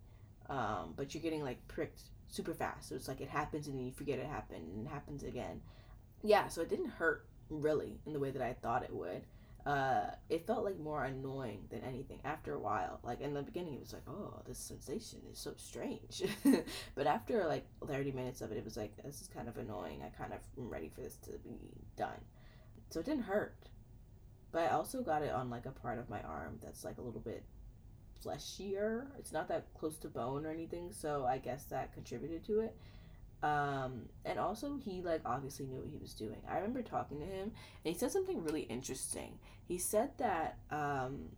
Um, 0.50 0.94
but 0.96 1.14
you're 1.14 1.24
getting 1.24 1.44
like 1.44 1.66
pricked 1.68 2.02
super 2.28 2.54
fast. 2.54 2.90
So 2.90 2.96
it's 2.96 3.08
like 3.08 3.22
it 3.22 3.30
happens 3.30 3.68
and 3.68 3.78
then 3.78 3.86
you 3.86 3.92
forget 3.92 4.20
it 4.20 4.26
happened 4.26 4.70
and 4.74 4.86
it 4.88 4.90
happens 4.90 5.24
again. 5.24 5.62
Yeah 6.24 6.48
so 6.48 6.62
it 6.62 6.70
didn't 6.70 6.90
hurt 6.90 7.26
really 7.52 8.00
in 8.06 8.14
the 8.14 8.20
way 8.20 8.32
that 8.32 8.42
i 8.42 8.54
thought 8.54 8.84
it 8.84 8.94
would 8.94 9.24
uh, 9.66 10.12
it 10.30 10.48
felt 10.48 10.66
like 10.66 10.80
more 10.80 11.04
annoying 11.04 11.66
than 11.70 11.82
anything 11.84 12.20
after 12.26 12.54
a 12.56 12.60
while. 12.60 13.00
Like 13.04 13.22
in 13.22 13.34
the 13.34 13.44
beginning, 13.44 13.76
it 13.76 13.80
was 13.80 13.94
like, 13.94 14.08
oh, 14.10 14.42
this 14.48 14.58
sensation 14.58 15.20
is 15.32 15.38
so 15.38 15.54
strange. 15.58 16.24
but 16.96 17.08
after 17.08 17.46
like 17.46 17.66
30 17.86 18.12
minutes 18.12 18.42
of 18.42 18.52
it, 18.52 18.58
it 18.58 18.66
was 18.66 18.78
like, 18.78 18.96
this 19.04 19.22
is 19.22 19.28
kind 19.28 19.48
of 19.48 19.58
annoying. 19.58 20.02
I 20.04 20.10
kind 20.10 20.34
of 20.34 20.40
am 20.58 20.70
ready 20.70 20.90
for 20.90 21.02
this 21.02 21.18
to 21.26 21.32
be 21.44 21.60
done. 21.96 22.26
So 22.90 23.00
it 23.00 23.06
didn't 23.06 23.24
hurt. 23.24 23.56
But 24.52 24.64
I 24.64 24.68
also 24.70 25.02
got 25.02 25.22
it 25.22 25.32
on 25.32 25.50
like 25.50 25.66
a 25.66 25.72
part 25.72 26.00
of 26.00 26.10
my 26.10 26.22
arm 26.22 26.58
that's 26.62 26.84
like 26.84 26.98
a 26.98 27.02
little 27.02 27.22
bit 27.22 27.44
fleshier. 28.24 29.08
It's 29.18 29.32
not 29.32 29.48
that 29.50 29.68
close 29.78 29.98
to 30.00 30.08
bone 30.08 30.46
or 30.46 30.52
anything, 30.52 30.92
so 30.92 31.26
I 31.26 31.38
guess 31.38 31.66
that 31.66 31.94
contributed 31.94 32.44
to 32.46 32.62
it. 32.62 32.76
Um, 33.44 34.04
and 34.24 34.38
also 34.38 34.78
he 34.78 35.02
like 35.02 35.22
obviously 35.26 35.66
knew 35.66 35.80
what 35.80 35.90
he 35.90 35.98
was 35.98 36.14
doing. 36.14 36.38
I 36.48 36.56
remember 36.56 36.84
talking 36.84 37.20
to 37.20 37.26
him 37.26 37.52
and 37.84 37.94
he 37.94 37.96
said 37.96 38.12
something 38.12 38.44
really 38.44 38.62
interesting. 38.62 39.40
He 39.68 39.78
said 39.78 40.12
that 40.18 40.60
um 40.70 41.30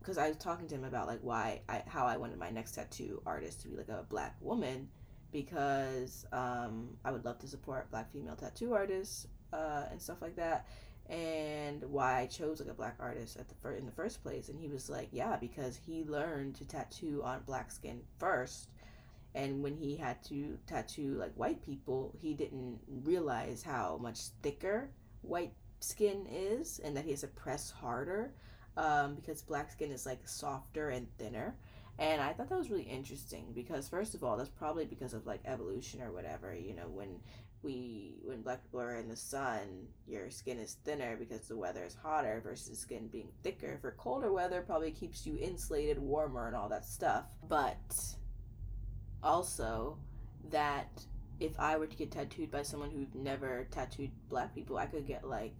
because 0.00 0.18
I 0.18 0.28
was 0.28 0.36
talking 0.36 0.66
to 0.66 0.74
him 0.74 0.84
about 0.84 1.06
like 1.06 1.20
why 1.22 1.60
I 1.68 1.84
how 1.86 2.06
I 2.06 2.16
wanted 2.16 2.38
my 2.38 2.50
next 2.50 2.72
tattoo 2.72 3.22
artist 3.24 3.62
to 3.62 3.68
be 3.68 3.76
like 3.76 3.88
a 3.88 4.04
black 4.08 4.34
woman 4.40 4.88
because 5.30 6.26
um 6.32 6.96
I 7.04 7.12
would 7.12 7.24
love 7.24 7.38
to 7.40 7.46
support 7.46 7.90
black 7.90 8.12
female 8.12 8.34
tattoo 8.34 8.74
artists 8.74 9.28
uh 9.52 9.84
and 9.92 10.02
stuff 10.02 10.20
like 10.22 10.34
that 10.36 10.66
and 11.08 11.84
why 11.84 12.20
I 12.20 12.26
chose 12.26 12.58
like 12.58 12.68
a 12.68 12.74
black 12.74 12.96
artist 12.98 13.36
at 13.36 13.48
the 13.48 13.54
fir- 13.56 13.74
in 13.74 13.86
the 13.86 13.92
first 13.92 14.22
place 14.24 14.48
and 14.48 14.58
he 14.58 14.68
was 14.68 14.90
like 14.90 15.08
yeah 15.12 15.36
because 15.36 15.76
he 15.76 16.04
learned 16.04 16.56
to 16.56 16.64
tattoo 16.64 17.22
on 17.24 17.42
black 17.46 17.70
skin 17.70 18.00
first 18.18 18.70
and 19.34 19.62
when 19.62 19.76
he 19.76 19.96
had 19.96 20.22
to 20.24 20.58
tattoo 20.66 21.14
like 21.18 21.32
white 21.34 21.64
people 21.64 22.14
he 22.20 22.34
didn't 22.34 22.78
realize 23.04 23.62
how 23.62 23.98
much 24.00 24.18
thicker 24.42 24.90
white 25.22 25.52
skin 25.80 26.26
is 26.30 26.80
and 26.84 26.96
that 26.96 27.04
he 27.04 27.10
has 27.10 27.20
to 27.22 27.28
press 27.28 27.70
harder 27.70 28.32
um, 28.76 29.14
because 29.14 29.42
black 29.42 29.70
skin 29.70 29.90
is 29.90 30.06
like 30.06 30.26
softer 30.26 30.90
and 30.90 31.06
thinner. 31.18 31.54
And 31.98 32.22
i 32.22 32.32
thought 32.32 32.48
that 32.48 32.58
was 32.58 32.70
really 32.70 32.84
interesting 32.84 33.52
because 33.54 33.86
first 33.86 34.14
of 34.14 34.24
all 34.24 34.36
that's 34.36 34.48
probably 34.48 34.86
because 34.86 35.12
of 35.12 35.26
like 35.26 35.40
evolution 35.44 36.00
or 36.00 36.10
whatever 36.10 36.54
you 36.54 36.74
know 36.74 36.88
when 36.88 37.20
we 37.62 38.14
when 38.24 38.40
black 38.40 38.62
people 38.64 38.80
are 38.80 38.96
in 38.96 39.08
the 39.08 39.16
sun 39.16 39.86
your 40.06 40.30
skin 40.30 40.58
is 40.58 40.78
thinner 40.84 41.16
because 41.16 41.42
the 41.48 41.56
weather 41.56 41.84
is 41.84 41.94
hotter 41.94 42.40
versus 42.42 42.78
skin 42.78 43.08
being 43.08 43.28
thicker 43.42 43.78
for 43.82 43.92
colder 43.92 44.32
weather 44.32 44.62
probably 44.62 44.90
keeps 44.90 45.26
you 45.26 45.36
insulated 45.38 45.98
warmer 45.98 46.46
and 46.46 46.56
all 46.56 46.68
that 46.70 46.86
stuff. 46.86 47.24
But 47.46 47.76
also 49.22 49.96
that 50.50 51.04
if 51.40 51.58
I 51.58 51.76
were 51.76 51.86
to 51.86 51.96
get 51.96 52.10
tattooed 52.10 52.50
by 52.50 52.62
someone 52.62 52.90
who'd 52.90 53.14
never 53.14 53.66
tattooed 53.70 54.10
black 54.28 54.54
people, 54.54 54.76
I 54.76 54.86
could 54.86 55.06
get 55.06 55.28
like 55.28 55.54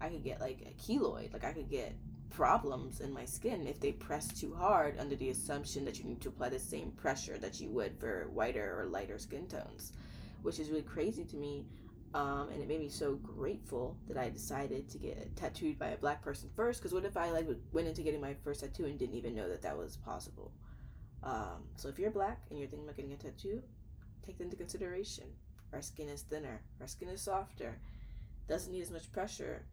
I 0.00 0.08
could 0.08 0.24
get 0.24 0.40
like 0.40 0.58
a 0.62 0.82
keloid, 0.82 1.32
like 1.32 1.44
I 1.44 1.52
could 1.52 1.70
get 1.70 1.94
problems 2.30 3.00
in 3.00 3.12
my 3.12 3.24
skin 3.24 3.66
if 3.66 3.80
they 3.80 3.92
press 3.92 4.28
too 4.28 4.54
hard 4.54 4.98
under 4.98 5.16
the 5.16 5.30
assumption 5.30 5.84
that 5.84 5.98
you 5.98 6.04
need 6.04 6.20
to 6.22 6.28
apply 6.28 6.48
the 6.48 6.58
same 6.58 6.92
pressure 6.92 7.36
that 7.38 7.60
you 7.60 7.68
would 7.70 7.98
for 7.98 8.30
whiter 8.32 8.80
or 8.80 8.86
lighter 8.86 9.18
skin 9.18 9.46
tones, 9.46 9.92
which 10.42 10.58
is 10.58 10.70
really 10.70 10.82
crazy 10.82 11.24
to 11.24 11.36
me. 11.36 11.66
Um, 12.12 12.48
and 12.52 12.60
it 12.60 12.66
made 12.66 12.80
me 12.80 12.88
so 12.88 13.14
grateful 13.16 13.96
that 14.08 14.16
I 14.16 14.30
decided 14.30 14.88
to 14.88 14.98
get 14.98 15.36
tattooed 15.36 15.78
by 15.78 15.88
a 15.88 15.96
black 15.96 16.22
person 16.22 16.50
first. 16.56 16.80
Because 16.80 16.92
what 16.92 17.04
if 17.04 17.16
I 17.16 17.30
like 17.30 17.46
went 17.72 17.86
into 17.86 18.02
getting 18.02 18.20
my 18.20 18.34
first 18.42 18.60
tattoo 18.60 18.86
and 18.86 18.98
didn't 18.98 19.14
even 19.14 19.34
know 19.34 19.48
that 19.48 19.62
that 19.62 19.76
was 19.76 19.96
possible? 19.98 20.50
Um, 21.22 21.64
so 21.76 21.88
if 21.88 21.98
you're 21.98 22.10
black 22.10 22.40
and 22.50 22.58
you're 22.58 22.68
thinking 22.68 22.86
about 22.86 22.96
getting 22.96 23.12
a 23.12 23.16
tattoo, 23.16 23.62
take 24.24 24.38
that 24.38 24.44
into 24.44 24.56
consideration. 24.56 25.24
Our 25.72 25.82
skin 25.82 26.08
is 26.08 26.22
thinner, 26.22 26.60
our 26.80 26.86
skin 26.86 27.08
is 27.08 27.20
softer, 27.20 27.78
doesn't 28.48 28.72
need 28.72 28.82
as 28.82 28.90
much 28.90 29.12
pressure. 29.12 29.64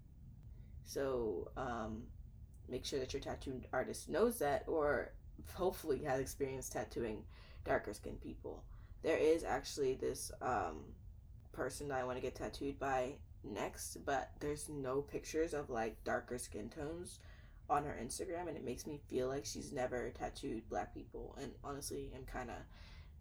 So 0.85 1.49
um, 1.57 2.03
make 2.69 2.85
sure 2.85 2.99
that 2.99 3.13
your 3.13 3.21
tattoo 3.21 3.61
artist 3.73 4.09
knows 4.09 4.39
that, 4.39 4.63
or 4.67 5.11
hopefully 5.53 6.03
has 6.03 6.19
experience 6.19 6.69
tattooing 6.69 7.23
darker 7.65 7.93
skinned 7.93 8.21
people. 8.21 8.63
There 9.03 9.17
is 9.17 9.43
actually 9.43 9.95
this 9.95 10.31
um, 10.41 10.83
person 11.51 11.87
that 11.89 11.99
I 11.99 12.03
want 12.03 12.17
to 12.17 12.21
get 12.21 12.35
tattooed 12.35 12.79
by 12.79 13.13
next, 13.43 14.05
but 14.05 14.31
there's 14.39 14.69
no 14.69 15.01
pictures 15.01 15.53
of 15.53 15.69
like 15.69 16.03
darker 16.03 16.37
skin 16.37 16.69
tones 16.69 17.19
on 17.69 17.83
her 17.83 17.97
Instagram, 18.01 18.47
and 18.47 18.57
it 18.57 18.63
makes 18.63 18.87
me 18.87 18.99
feel 19.09 19.27
like 19.27 19.45
she's 19.45 19.71
never 19.71 20.09
tattooed 20.11 20.67
black 20.69 20.93
people. 20.93 21.35
And 21.41 21.51
honestly, 21.63 22.11
I'm 22.15 22.23
kind 22.23 22.49
of 22.49 22.55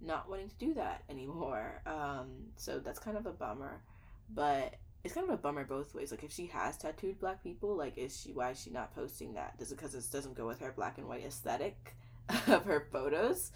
not 0.01 0.29
wanting 0.29 0.49
to 0.49 0.57
do 0.57 0.75
that 0.75 1.03
anymore. 1.09 1.83
Um, 1.87 2.29
so 2.57 2.79
that's 2.79 2.99
kind 2.99 3.17
of 3.17 3.27
a 3.27 3.33
bummer. 3.33 3.83
But 4.33 4.75
it's 5.05 5.15
kind 5.15 5.29
of 5.29 5.35
a 5.35 5.39
bummer 5.39 5.65
both 5.65 5.95
ways. 5.95 6.11
Like 6.11 6.25
if 6.25 6.33
she 6.33 6.47
has 6.47 6.77
tattooed 6.77 7.19
black 7.21 7.43
people, 7.43 7.77
like 7.77 7.97
is 7.97 8.21
she 8.21 8.33
why 8.33 8.51
is 8.51 8.61
she 8.61 8.71
not 8.71 8.95
posting 8.95 9.35
that? 9.35 9.55
Is 9.59 9.73
it 9.73 9.77
because 9.77 9.95
it 9.95 10.05
doesn't 10.11 10.37
go 10.37 10.47
with 10.47 10.61
her 10.61 10.73
black 10.73 10.99
and 10.99 11.09
white 11.09 11.25
aesthetic 11.25 11.95
of 12.47 12.65
her 12.65 12.89
photos, 12.91 13.53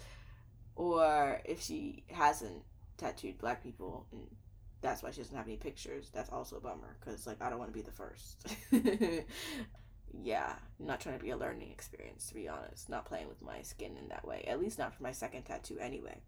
or 0.75 1.41
if 1.45 1.61
she 1.61 2.03
hasn't 2.09 2.63
tattooed 2.97 3.37
black 3.39 3.63
people 3.63 4.05
and 4.11 4.27
that's 4.81 5.03
why 5.03 5.11
she 5.11 5.21
doesn't 5.21 5.35
have 5.35 5.47
any 5.47 5.57
pictures. 5.57 6.09
That's 6.13 6.29
also 6.29 6.57
a 6.57 6.61
bummer 6.61 6.97
because 6.99 7.27
like 7.27 7.41
I 7.41 7.49
don't 7.49 7.59
want 7.59 7.71
to 7.71 7.77
be 7.77 7.83
the 7.83 7.91
first. 7.91 8.47
yeah, 10.13 10.53
not 10.79 10.99
trying 10.99 11.17
to 11.17 11.23
be 11.23 11.31
a 11.31 11.37
learning 11.37 11.71
experience, 11.71 12.27
to 12.27 12.33
be 12.33 12.47
honest. 12.47 12.89
Not 12.89 13.05
playing 13.05 13.27
with 13.27 13.41
my 13.41 13.61
skin 13.61 13.97
in 13.97 14.09
that 14.09 14.25
way. 14.25 14.45
At 14.47 14.59
least 14.59 14.79
not 14.79 14.93
for 14.93 15.03
my 15.03 15.11
second 15.11 15.43
tattoo, 15.43 15.77
anyway. 15.79 16.21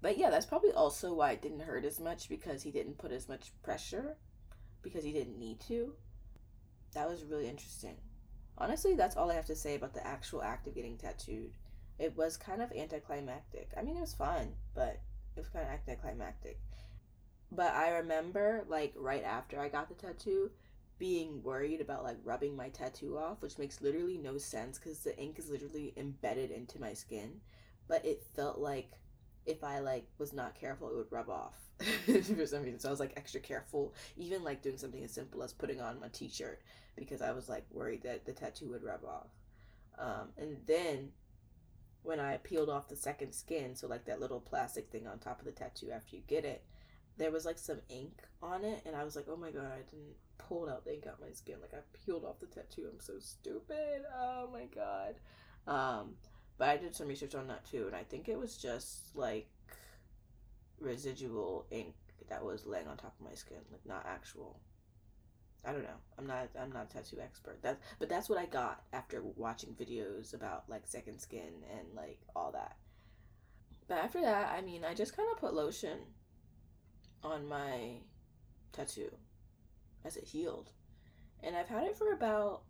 But 0.00 0.18
yeah, 0.18 0.30
that's 0.30 0.46
probably 0.46 0.72
also 0.72 1.14
why 1.14 1.32
it 1.32 1.42
didn't 1.42 1.60
hurt 1.60 1.84
as 1.84 1.98
much 1.98 2.28
because 2.28 2.62
he 2.62 2.70
didn't 2.70 2.98
put 2.98 3.12
as 3.12 3.28
much 3.28 3.52
pressure 3.62 4.16
because 4.82 5.02
he 5.02 5.12
didn't 5.12 5.38
need 5.38 5.60
to. 5.60 5.94
That 6.92 7.08
was 7.08 7.24
really 7.24 7.48
interesting. 7.48 7.96
Honestly, 8.58 8.94
that's 8.94 9.16
all 9.16 9.30
I 9.30 9.34
have 9.34 9.46
to 9.46 9.56
say 9.56 9.74
about 9.74 9.94
the 9.94 10.06
actual 10.06 10.42
act 10.42 10.66
of 10.66 10.74
getting 10.74 10.96
tattooed. 10.96 11.52
It 11.98 12.16
was 12.16 12.36
kind 12.36 12.62
of 12.62 12.70
anticlimactic. 12.72 13.70
I 13.76 13.82
mean, 13.82 13.96
it 13.96 14.00
was 14.00 14.14
fun, 14.14 14.52
but 14.74 15.00
it 15.36 15.40
was 15.40 15.48
kind 15.48 15.64
of 15.66 15.72
anticlimactic. 15.72 16.60
But 17.50 17.72
I 17.72 17.96
remember, 17.96 18.64
like, 18.68 18.92
right 18.96 19.24
after 19.24 19.60
I 19.60 19.68
got 19.68 19.88
the 19.88 19.94
tattoo, 19.94 20.50
being 20.98 21.42
worried 21.42 21.80
about 21.80 22.04
like 22.04 22.18
rubbing 22.24 22.56
my 22.56 22.68
tattoo 22.68 23.18
off, 23.18 23.42
which 23.42 23.58
makes 23.58 23.80
literally 23.80 24.18
no 24.18 24.38
sense 24.38 24.78
because 24.78 25.00
the 25.00 25.18
ink 25.18 25.38
is 25.38 25.50
literally 25.50 25.92
embedded 25.96 26.50
into 26.50 26.80
my 26.80 26.92
skin. 26.92 27.40
But 27.88 28.04
it 28.04 28.24
felt 28.34 28.58
like 28.58 28.92
if 29.46 29.62
I 29.62 29.80
like 29.80 30.06
was 30.18 30.32
not 30.32 30.54
careful, 30.54 30.88
it 30.88 30.96
would 30.96 31.12
rub 31.12 31.28
off 31.28 31.56
for 32.06 32.46
some 32.46 32.62
reason. 32.62 32.78
So 32.78 32.88
I 32.88 32.90
was 32.90 33.00
like 33.00 33.14
extra 33.16 33.40
careful, 33.40 33.94
even 34.16 34.44
like 34.44 34.62
doing 34.62 34.78
something 34.78 35.02
as 35.04 35.12
simple 35.12 35.42
as 35.42 35.52
putting 35.52 35.80
on 35.80 36.00
my 36.00 36.08
t-shirt 36.08 36.62
because 36.96 37.22
I 37.22 37.32
was 37.32 37.48
like 37.48 37.64
worried 37.70 38.02
that 38.04 38.24
the 38.24 38.32
tattoo 38.32 38.70
would 38.70 38.84
rub 38.84 39.04
off. 39.04 39.28
Um, 39.98 40.28
and 40.38 40.56
then 40.66 41.10
when 42.02 42.20
I 42.20 42.36
peeled 42.38 42.70
off 42.70 42.88
the 42.88 42.96
second 42.96 43.32
skin, 43.32 43.74
so 43.74 43.86
like 43.86 44.04
that 44.06 44.20
little 44.20 44.40
plastic 44.40 44.90
thing 44.90 45.06
on 45.06 45.18
top 45.18 45.40
of 45.40 45.44
the 45.46 45.52
tattoo 45.52 45.90
after 45.90 46.16
you 46.16 46.22
get 46.26 46.44
it, 46.44 46.64
there 47.16 47.30
was 47.30 47.44
like 47.44 47.58
some 47.58 47.80
ink 47.88 48.22
on 48.42 48.64
it, 48.64 48.82
and 48.84 48.96
I 48.96 49.04
was 49.04 49.14
like, 49.16 49.26
oh 49.28 49.36
my 49.36 49.50
god, 49.50 49.70
I 49.72 49.82
didn't 49.90 50.16
pull 50.38 50.68
out 50.68 50.84
the 50.84 50.94
ink 50.94 51.06
out 51.06 51.20
my 51.20 51.32
skin. 51.32 51.56
Like 51.60 51.74
I 51.74 51.78
peeled 52.04 52.24
off 52.24 52.40
the 52.40 52.46
tattoo. 52.46 52.88
I'm 52.92 53.00
so 53.00 53.14
stupid. 53.18 54.02
Oh 54.16 54.48
my 54.52 54.66
god. 54.74 55.16
Um, 55.66 56.14
but 56.58 56.68
I 56.68 56.76
did 56.76 56.94
some 56.94 57.08
research 57.08 57.34
on 57.34 57.48
that 57.48 57.64
too, 57.64 57.86
and 57.86 57.96
I 57.96 58.04
think 58.04 58.28
it 58.28 58.38
was 58.38 58.56
just 58.56 59.14
like 59.16 59.48
residual 60.80 61.66
ink 61.70 61.94
that 62.28 62.44
was 62.44 62.66
laying 62.66 62.88
on 62.88 62.96
top 62.96 63.14
of 63.18 63.26
my 63.26 63.34
skin, 63.34 63.58
like 63.70 63.84
not 63.86 64.06
actual. 64.06 64.60
I 65.66 65.72
don't 65.72 65.82
know. 65.82 66.00
I'm 66.18 66.26
not. 66.26 66.50
I'm 66.60 66.72
not 66.72 66.90
a 66.90 66.94
tattoo 66.94 67.18
expert. 67.22 67.58
that's 67.62 67.80
but 67.98 68.08
that's 68.08 68.28
what 68.28 68.38
I 68.38 68.46
got 68.46 68.82
after 68.92 69.22
watching 69.36 69.74
videos 69.74 70.34
about 70.34 70.64
like 70.68 70.82
second 70.86 71.20
skin 71.20 71.64
and 71.72 71.88
like 71.96 72.20
all 72.36 72.52
that. 72.52 72.76
But 73.88 73.98
after 73.98 74.20
that, 74.20 74.54
I 74.56 74.60
mean, 74.60 74.84
I 74.84 74.94
just 74.94 75.16
kind 75.16 75.28
of 75.32 75.38
put 75.38 75.54
lotion 75.54 75.98
on 77.22 77.46
my 77.46 77.98
tattoo 78.72 79.10
as 80.04 80.16
it 80.16 80.24
healed. 80.24 80.70
And 81.42 81.56
I've 81.56 81.68
had 81.68 81.84
it 81.84 81.96
for 81.96 82.12
about 82.12 82.62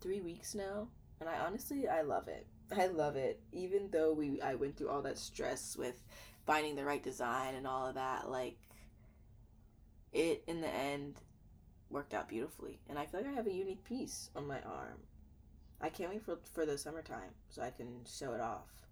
three 0.00 0.20
weeks 0.20 0.54
now, 0.54 0.88
and 1.20 1.28
I 1.28 1.38
honestly 1.38 1.88
I 1.88 2.02
love 2.02 2.28
it. 2.28 2.46
I 2.76 2.86
love 2.86 3.16
it. 3.16 3.40
Even 3.52 3.88
though 3.90 4.12
we 4.12 4.40
I 4.40 4.54
went 4.54 4.76
through 4.76 4.90
all 4.90 5.02
that 5.02 5.18
stress 5.18 5.76
with 5.76 6.02
finding 6.46 6.76
the 6.76 6.84
right 6.84 7.02
design 7.02 7.54
and 7.54 7.66
all 7.66 7.86
of 7.86 7.94
that, 7.94 8.30
like 8.30 8.58
it 10.12 10.42
in 10.46 10.60
the 10.60 10.68
end 10.68 11.16
worked 11.90 12.14
out 12.14 12.28
beautifully. 12.28 12.80
And 12.88 12.98
I 12.98 13.06
feel 13.06 13.20
like 13.20 13.30
I 13.30 13.34
have 13.34 13.46
a 13.46 13.52
unique 13.52 13.84
piece 13.84 14.30
on 14.36 14.46
my 14.46 14.60
arm. 14.62 15.00
I 15.80 15.88
can't 15.88 16.10
wait 16.10 16.22
for 16.22 16.38
for 16.52 16.66
the 16.66 16.76
summertime 16.76 17.34
so 17.48 17.62
I 17.62 17.70
can 17.70 18.00
show 18.06 18.32
it 18.34 18.40
off. 18.40 18.87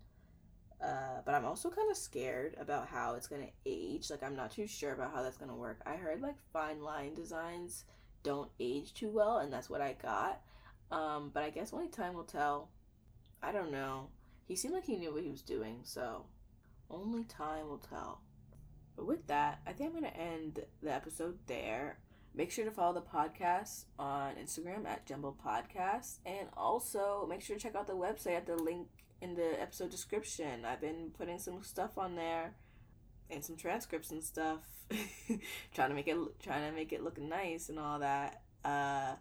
Uh, 0.82 1.22
but 1.24 1.34
I'm 1.34 1.44
also 1.44 1.70
kind 1.70 1.90
of 1.90 1.96
scared 1.96 2.54
about 2.60 2.86
how 2.88 3.14
it's 3.14 3.26
gonna 3.26 3.48
age. 3.64 4.10
Like 4.10 4.22
I'm 4.22 4.36
not 4.36 4.50
too 4.50 4.66
sure 4.66 4.92
about 4.92 5.12
how 5.12 5.22
that's 5.22 5.38
gonna 5.38 5.56
work. 5.56 5.80
I 5.86 5.96
heard 5.96 6.20
like 6.20 6.36
fine 6.52 6.82
line 6.82 7.14
designs 7.14 7.84
don't 8.22 8.50
age 8.60 8.92
too 8.92 9.08
well, 9.08 9.38
and 9.38 9.52
that's 9.52 9.70
what 9.70 9.80
I 9.80 9.94
got. 9.94 10.40
Um, 10.90 11.30
but 11.32 11.42
I 11.42 11.50
guess 11.50 11.72
only 11.72 11.88
time 11.88 12.14
will 12.14 12.24
tell. 12.24 12.68
I 13.42 13.52
don't 13.52 13.72
know. 13.72 14.08
He 14.46 14.56
seemed 14.56 14.74
like 14.74 14.84
he 14.84 14.96
knew 14.96 15.12
what 15.12 15.22
he 15.22 15.30
was 15.30 15.42
doing, 15.42 15.80
so 15.82 16.26
only 16.90 17.24
time 17.24 17.68
will 17.68 17.78
tell. 17.78 18.20
But 18.96 19.06
with 19.06 19.26
that, 19.28 19.60
I 19.66 19.72
think 19.72 19.90
I'm 19.90 20.00
gonna 20.00 20.12
end 20.14 20.60
the 20.82 20.92
episode 20.92 21.38
there. 21.46 21.98
Make 22.34 22.50
sure 22.50 22.66
to 22.66 22.70
follow 22.70 22.92
the 22.92 23.00
podcast 23.00 23.84
on 23.98 24.34
Instagram 24.34 24.86
at 24.86 25.06
Jumble 25.06 25.38
Podcast, 25.42 26.18
and 26.26 26.48
also 26.54 27.26
make 27.28 27.40
sure 27.40 27.56
to 27.56 27.62
check 27.62 27.74
out 27.74 27.86
the 27.86 27.94
website 27.94 28.36
at 28.36 28.46
the 28.46 28.56
link 28.56 28.88
in 29.20 29.34
the 29.34 29.60
episode 29.60 29.90
description. 29.90 30.64
I've 30.64 30.80
been 30.80 31.10
putting 31.16 31.38
some 31.38 31.62
stuff 31.62 31.96
on 31.96 32.16
there 32.16 32.54
and 33.30 33.44
some 33.44 33.56
transcripts 33.56 34.10
and 34.10 34.22
stuff 34.22 34.60
trying 35.74 35.88
to 35.88 35.94
make 35.94 36.08
it 36.08 36.16
trying 36.42 36.68
to 36.68 36.76
make 36.76 36.92
it 36.92 37.02
look 37.02 37.18
nice 37.18 37.68
and 37.68 37.78
all 37.78 37.98
that. 37.98 38.42
Uh 38.64 39.14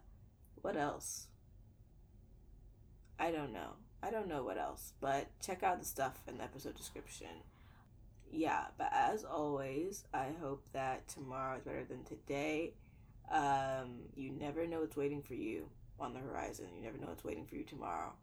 what 0.62 0.77
else? 0.77 1.27
I 3.19 3.31
don't 3.31 3.53
know. 3.53 3.73
I 4.03 4.12
don't 4.12 4.27
know 4.27 4.43
what 4.43 4.58
else, 4.58 4.93
but 4.99 5.27
check 5.41 5.63
out 5.63 5.79
the 5.79 5.86
stuff 5.86 6.21
in 6.27 6.38
the 6.38 6.43
episode 6.43 6.75
description. 6.75 7.43
Yeah, 8.31 8.65
but 8.77 8.89
as 8.91 9.23
always, 9.23 10.03
I 10.13 10.29
hope 10.41 10.65
that 10.73 11.08
tomorrow 11.08 11.58
is 11.58 11.63
better 11.63 11.86
than 11.86 12.03
today. 12.03 12.73
Um, 13.31 14.01
you 14.15 14.31
never 14.31 14.67
know 14.67 14.81
what's 14.81 14.97
waiting 14.97 15.21
for 15.21 15.34
you 15.34 15.69
on 15.99 16.13
the 16.13 16.19
horizon. 16.19 16.67
You 16.75 16.84
never 16.84 16.97
know 16.97 17.08
what's 17.08 17.23
waiting 17.23 17.45
for 17.45 17.55
you 17.55 17.63
tomorrow. 17.63 18.13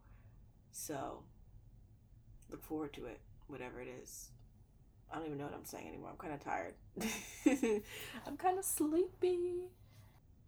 So, 0.71 1.25
look 2.53 2.63
forward 2.63 2.93
to 2.95 3.07
it, 3.07 3.21
whatever 3.49 3.81
it 3.81 3.89
is. 4.03 4.31
I 5.11 5.17
don't 5.17 5.27
even 5.27 5.39
know 5.39 5.45
what 5.45 5.55
I'm 5.55 5.65
saying 5.65 5.89
anymore. 5.89 6.11
I'm 6.11 6.17
kind 6.17 6.33
of 6.33 6.41
tired. 6.41 6.75
I'm 8.27 8.37
kind 8.37 8.59
of 8.59 8.65
sleepy. 8.65 9.69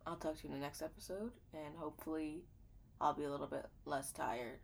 I'll 0.06 0.16
talk 0.16 0.36
to 0.36 0.46
you 0.46 0.54
in 0.54 0.60
the 0.60 0.64
next 0.64 0.82
episode, 0.82 1.32
and 1.52 1.74
hopefully, 1.76 2.44
I'll 3.00 3.14
be 3.14 3.24
a 3.24 3.30
little 3.30 3.46
bit 3.46 3.66
less 3.86 4.12
tired 4.12 4.58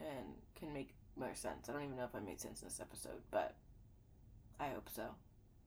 and 0.00 0.34
can 0.58 0.72
make 0.72 0.94
more 1.16 1.34
sense. 1.34 1.68
I 1.68 1.72
don't 1.72 1.82
even 1.82 1.96
know 1.96 2.04
if 2.04 2.14
I 2.14 2.20
made 2.20 2.40
sense 2.40 2.62
in 2.62 2.68
this 2.68 2.80
episode, 2.80 3.22
but 3.30 3.54
I 4.58 4.68
hope 4.68 4.88
so. 4.88 5.14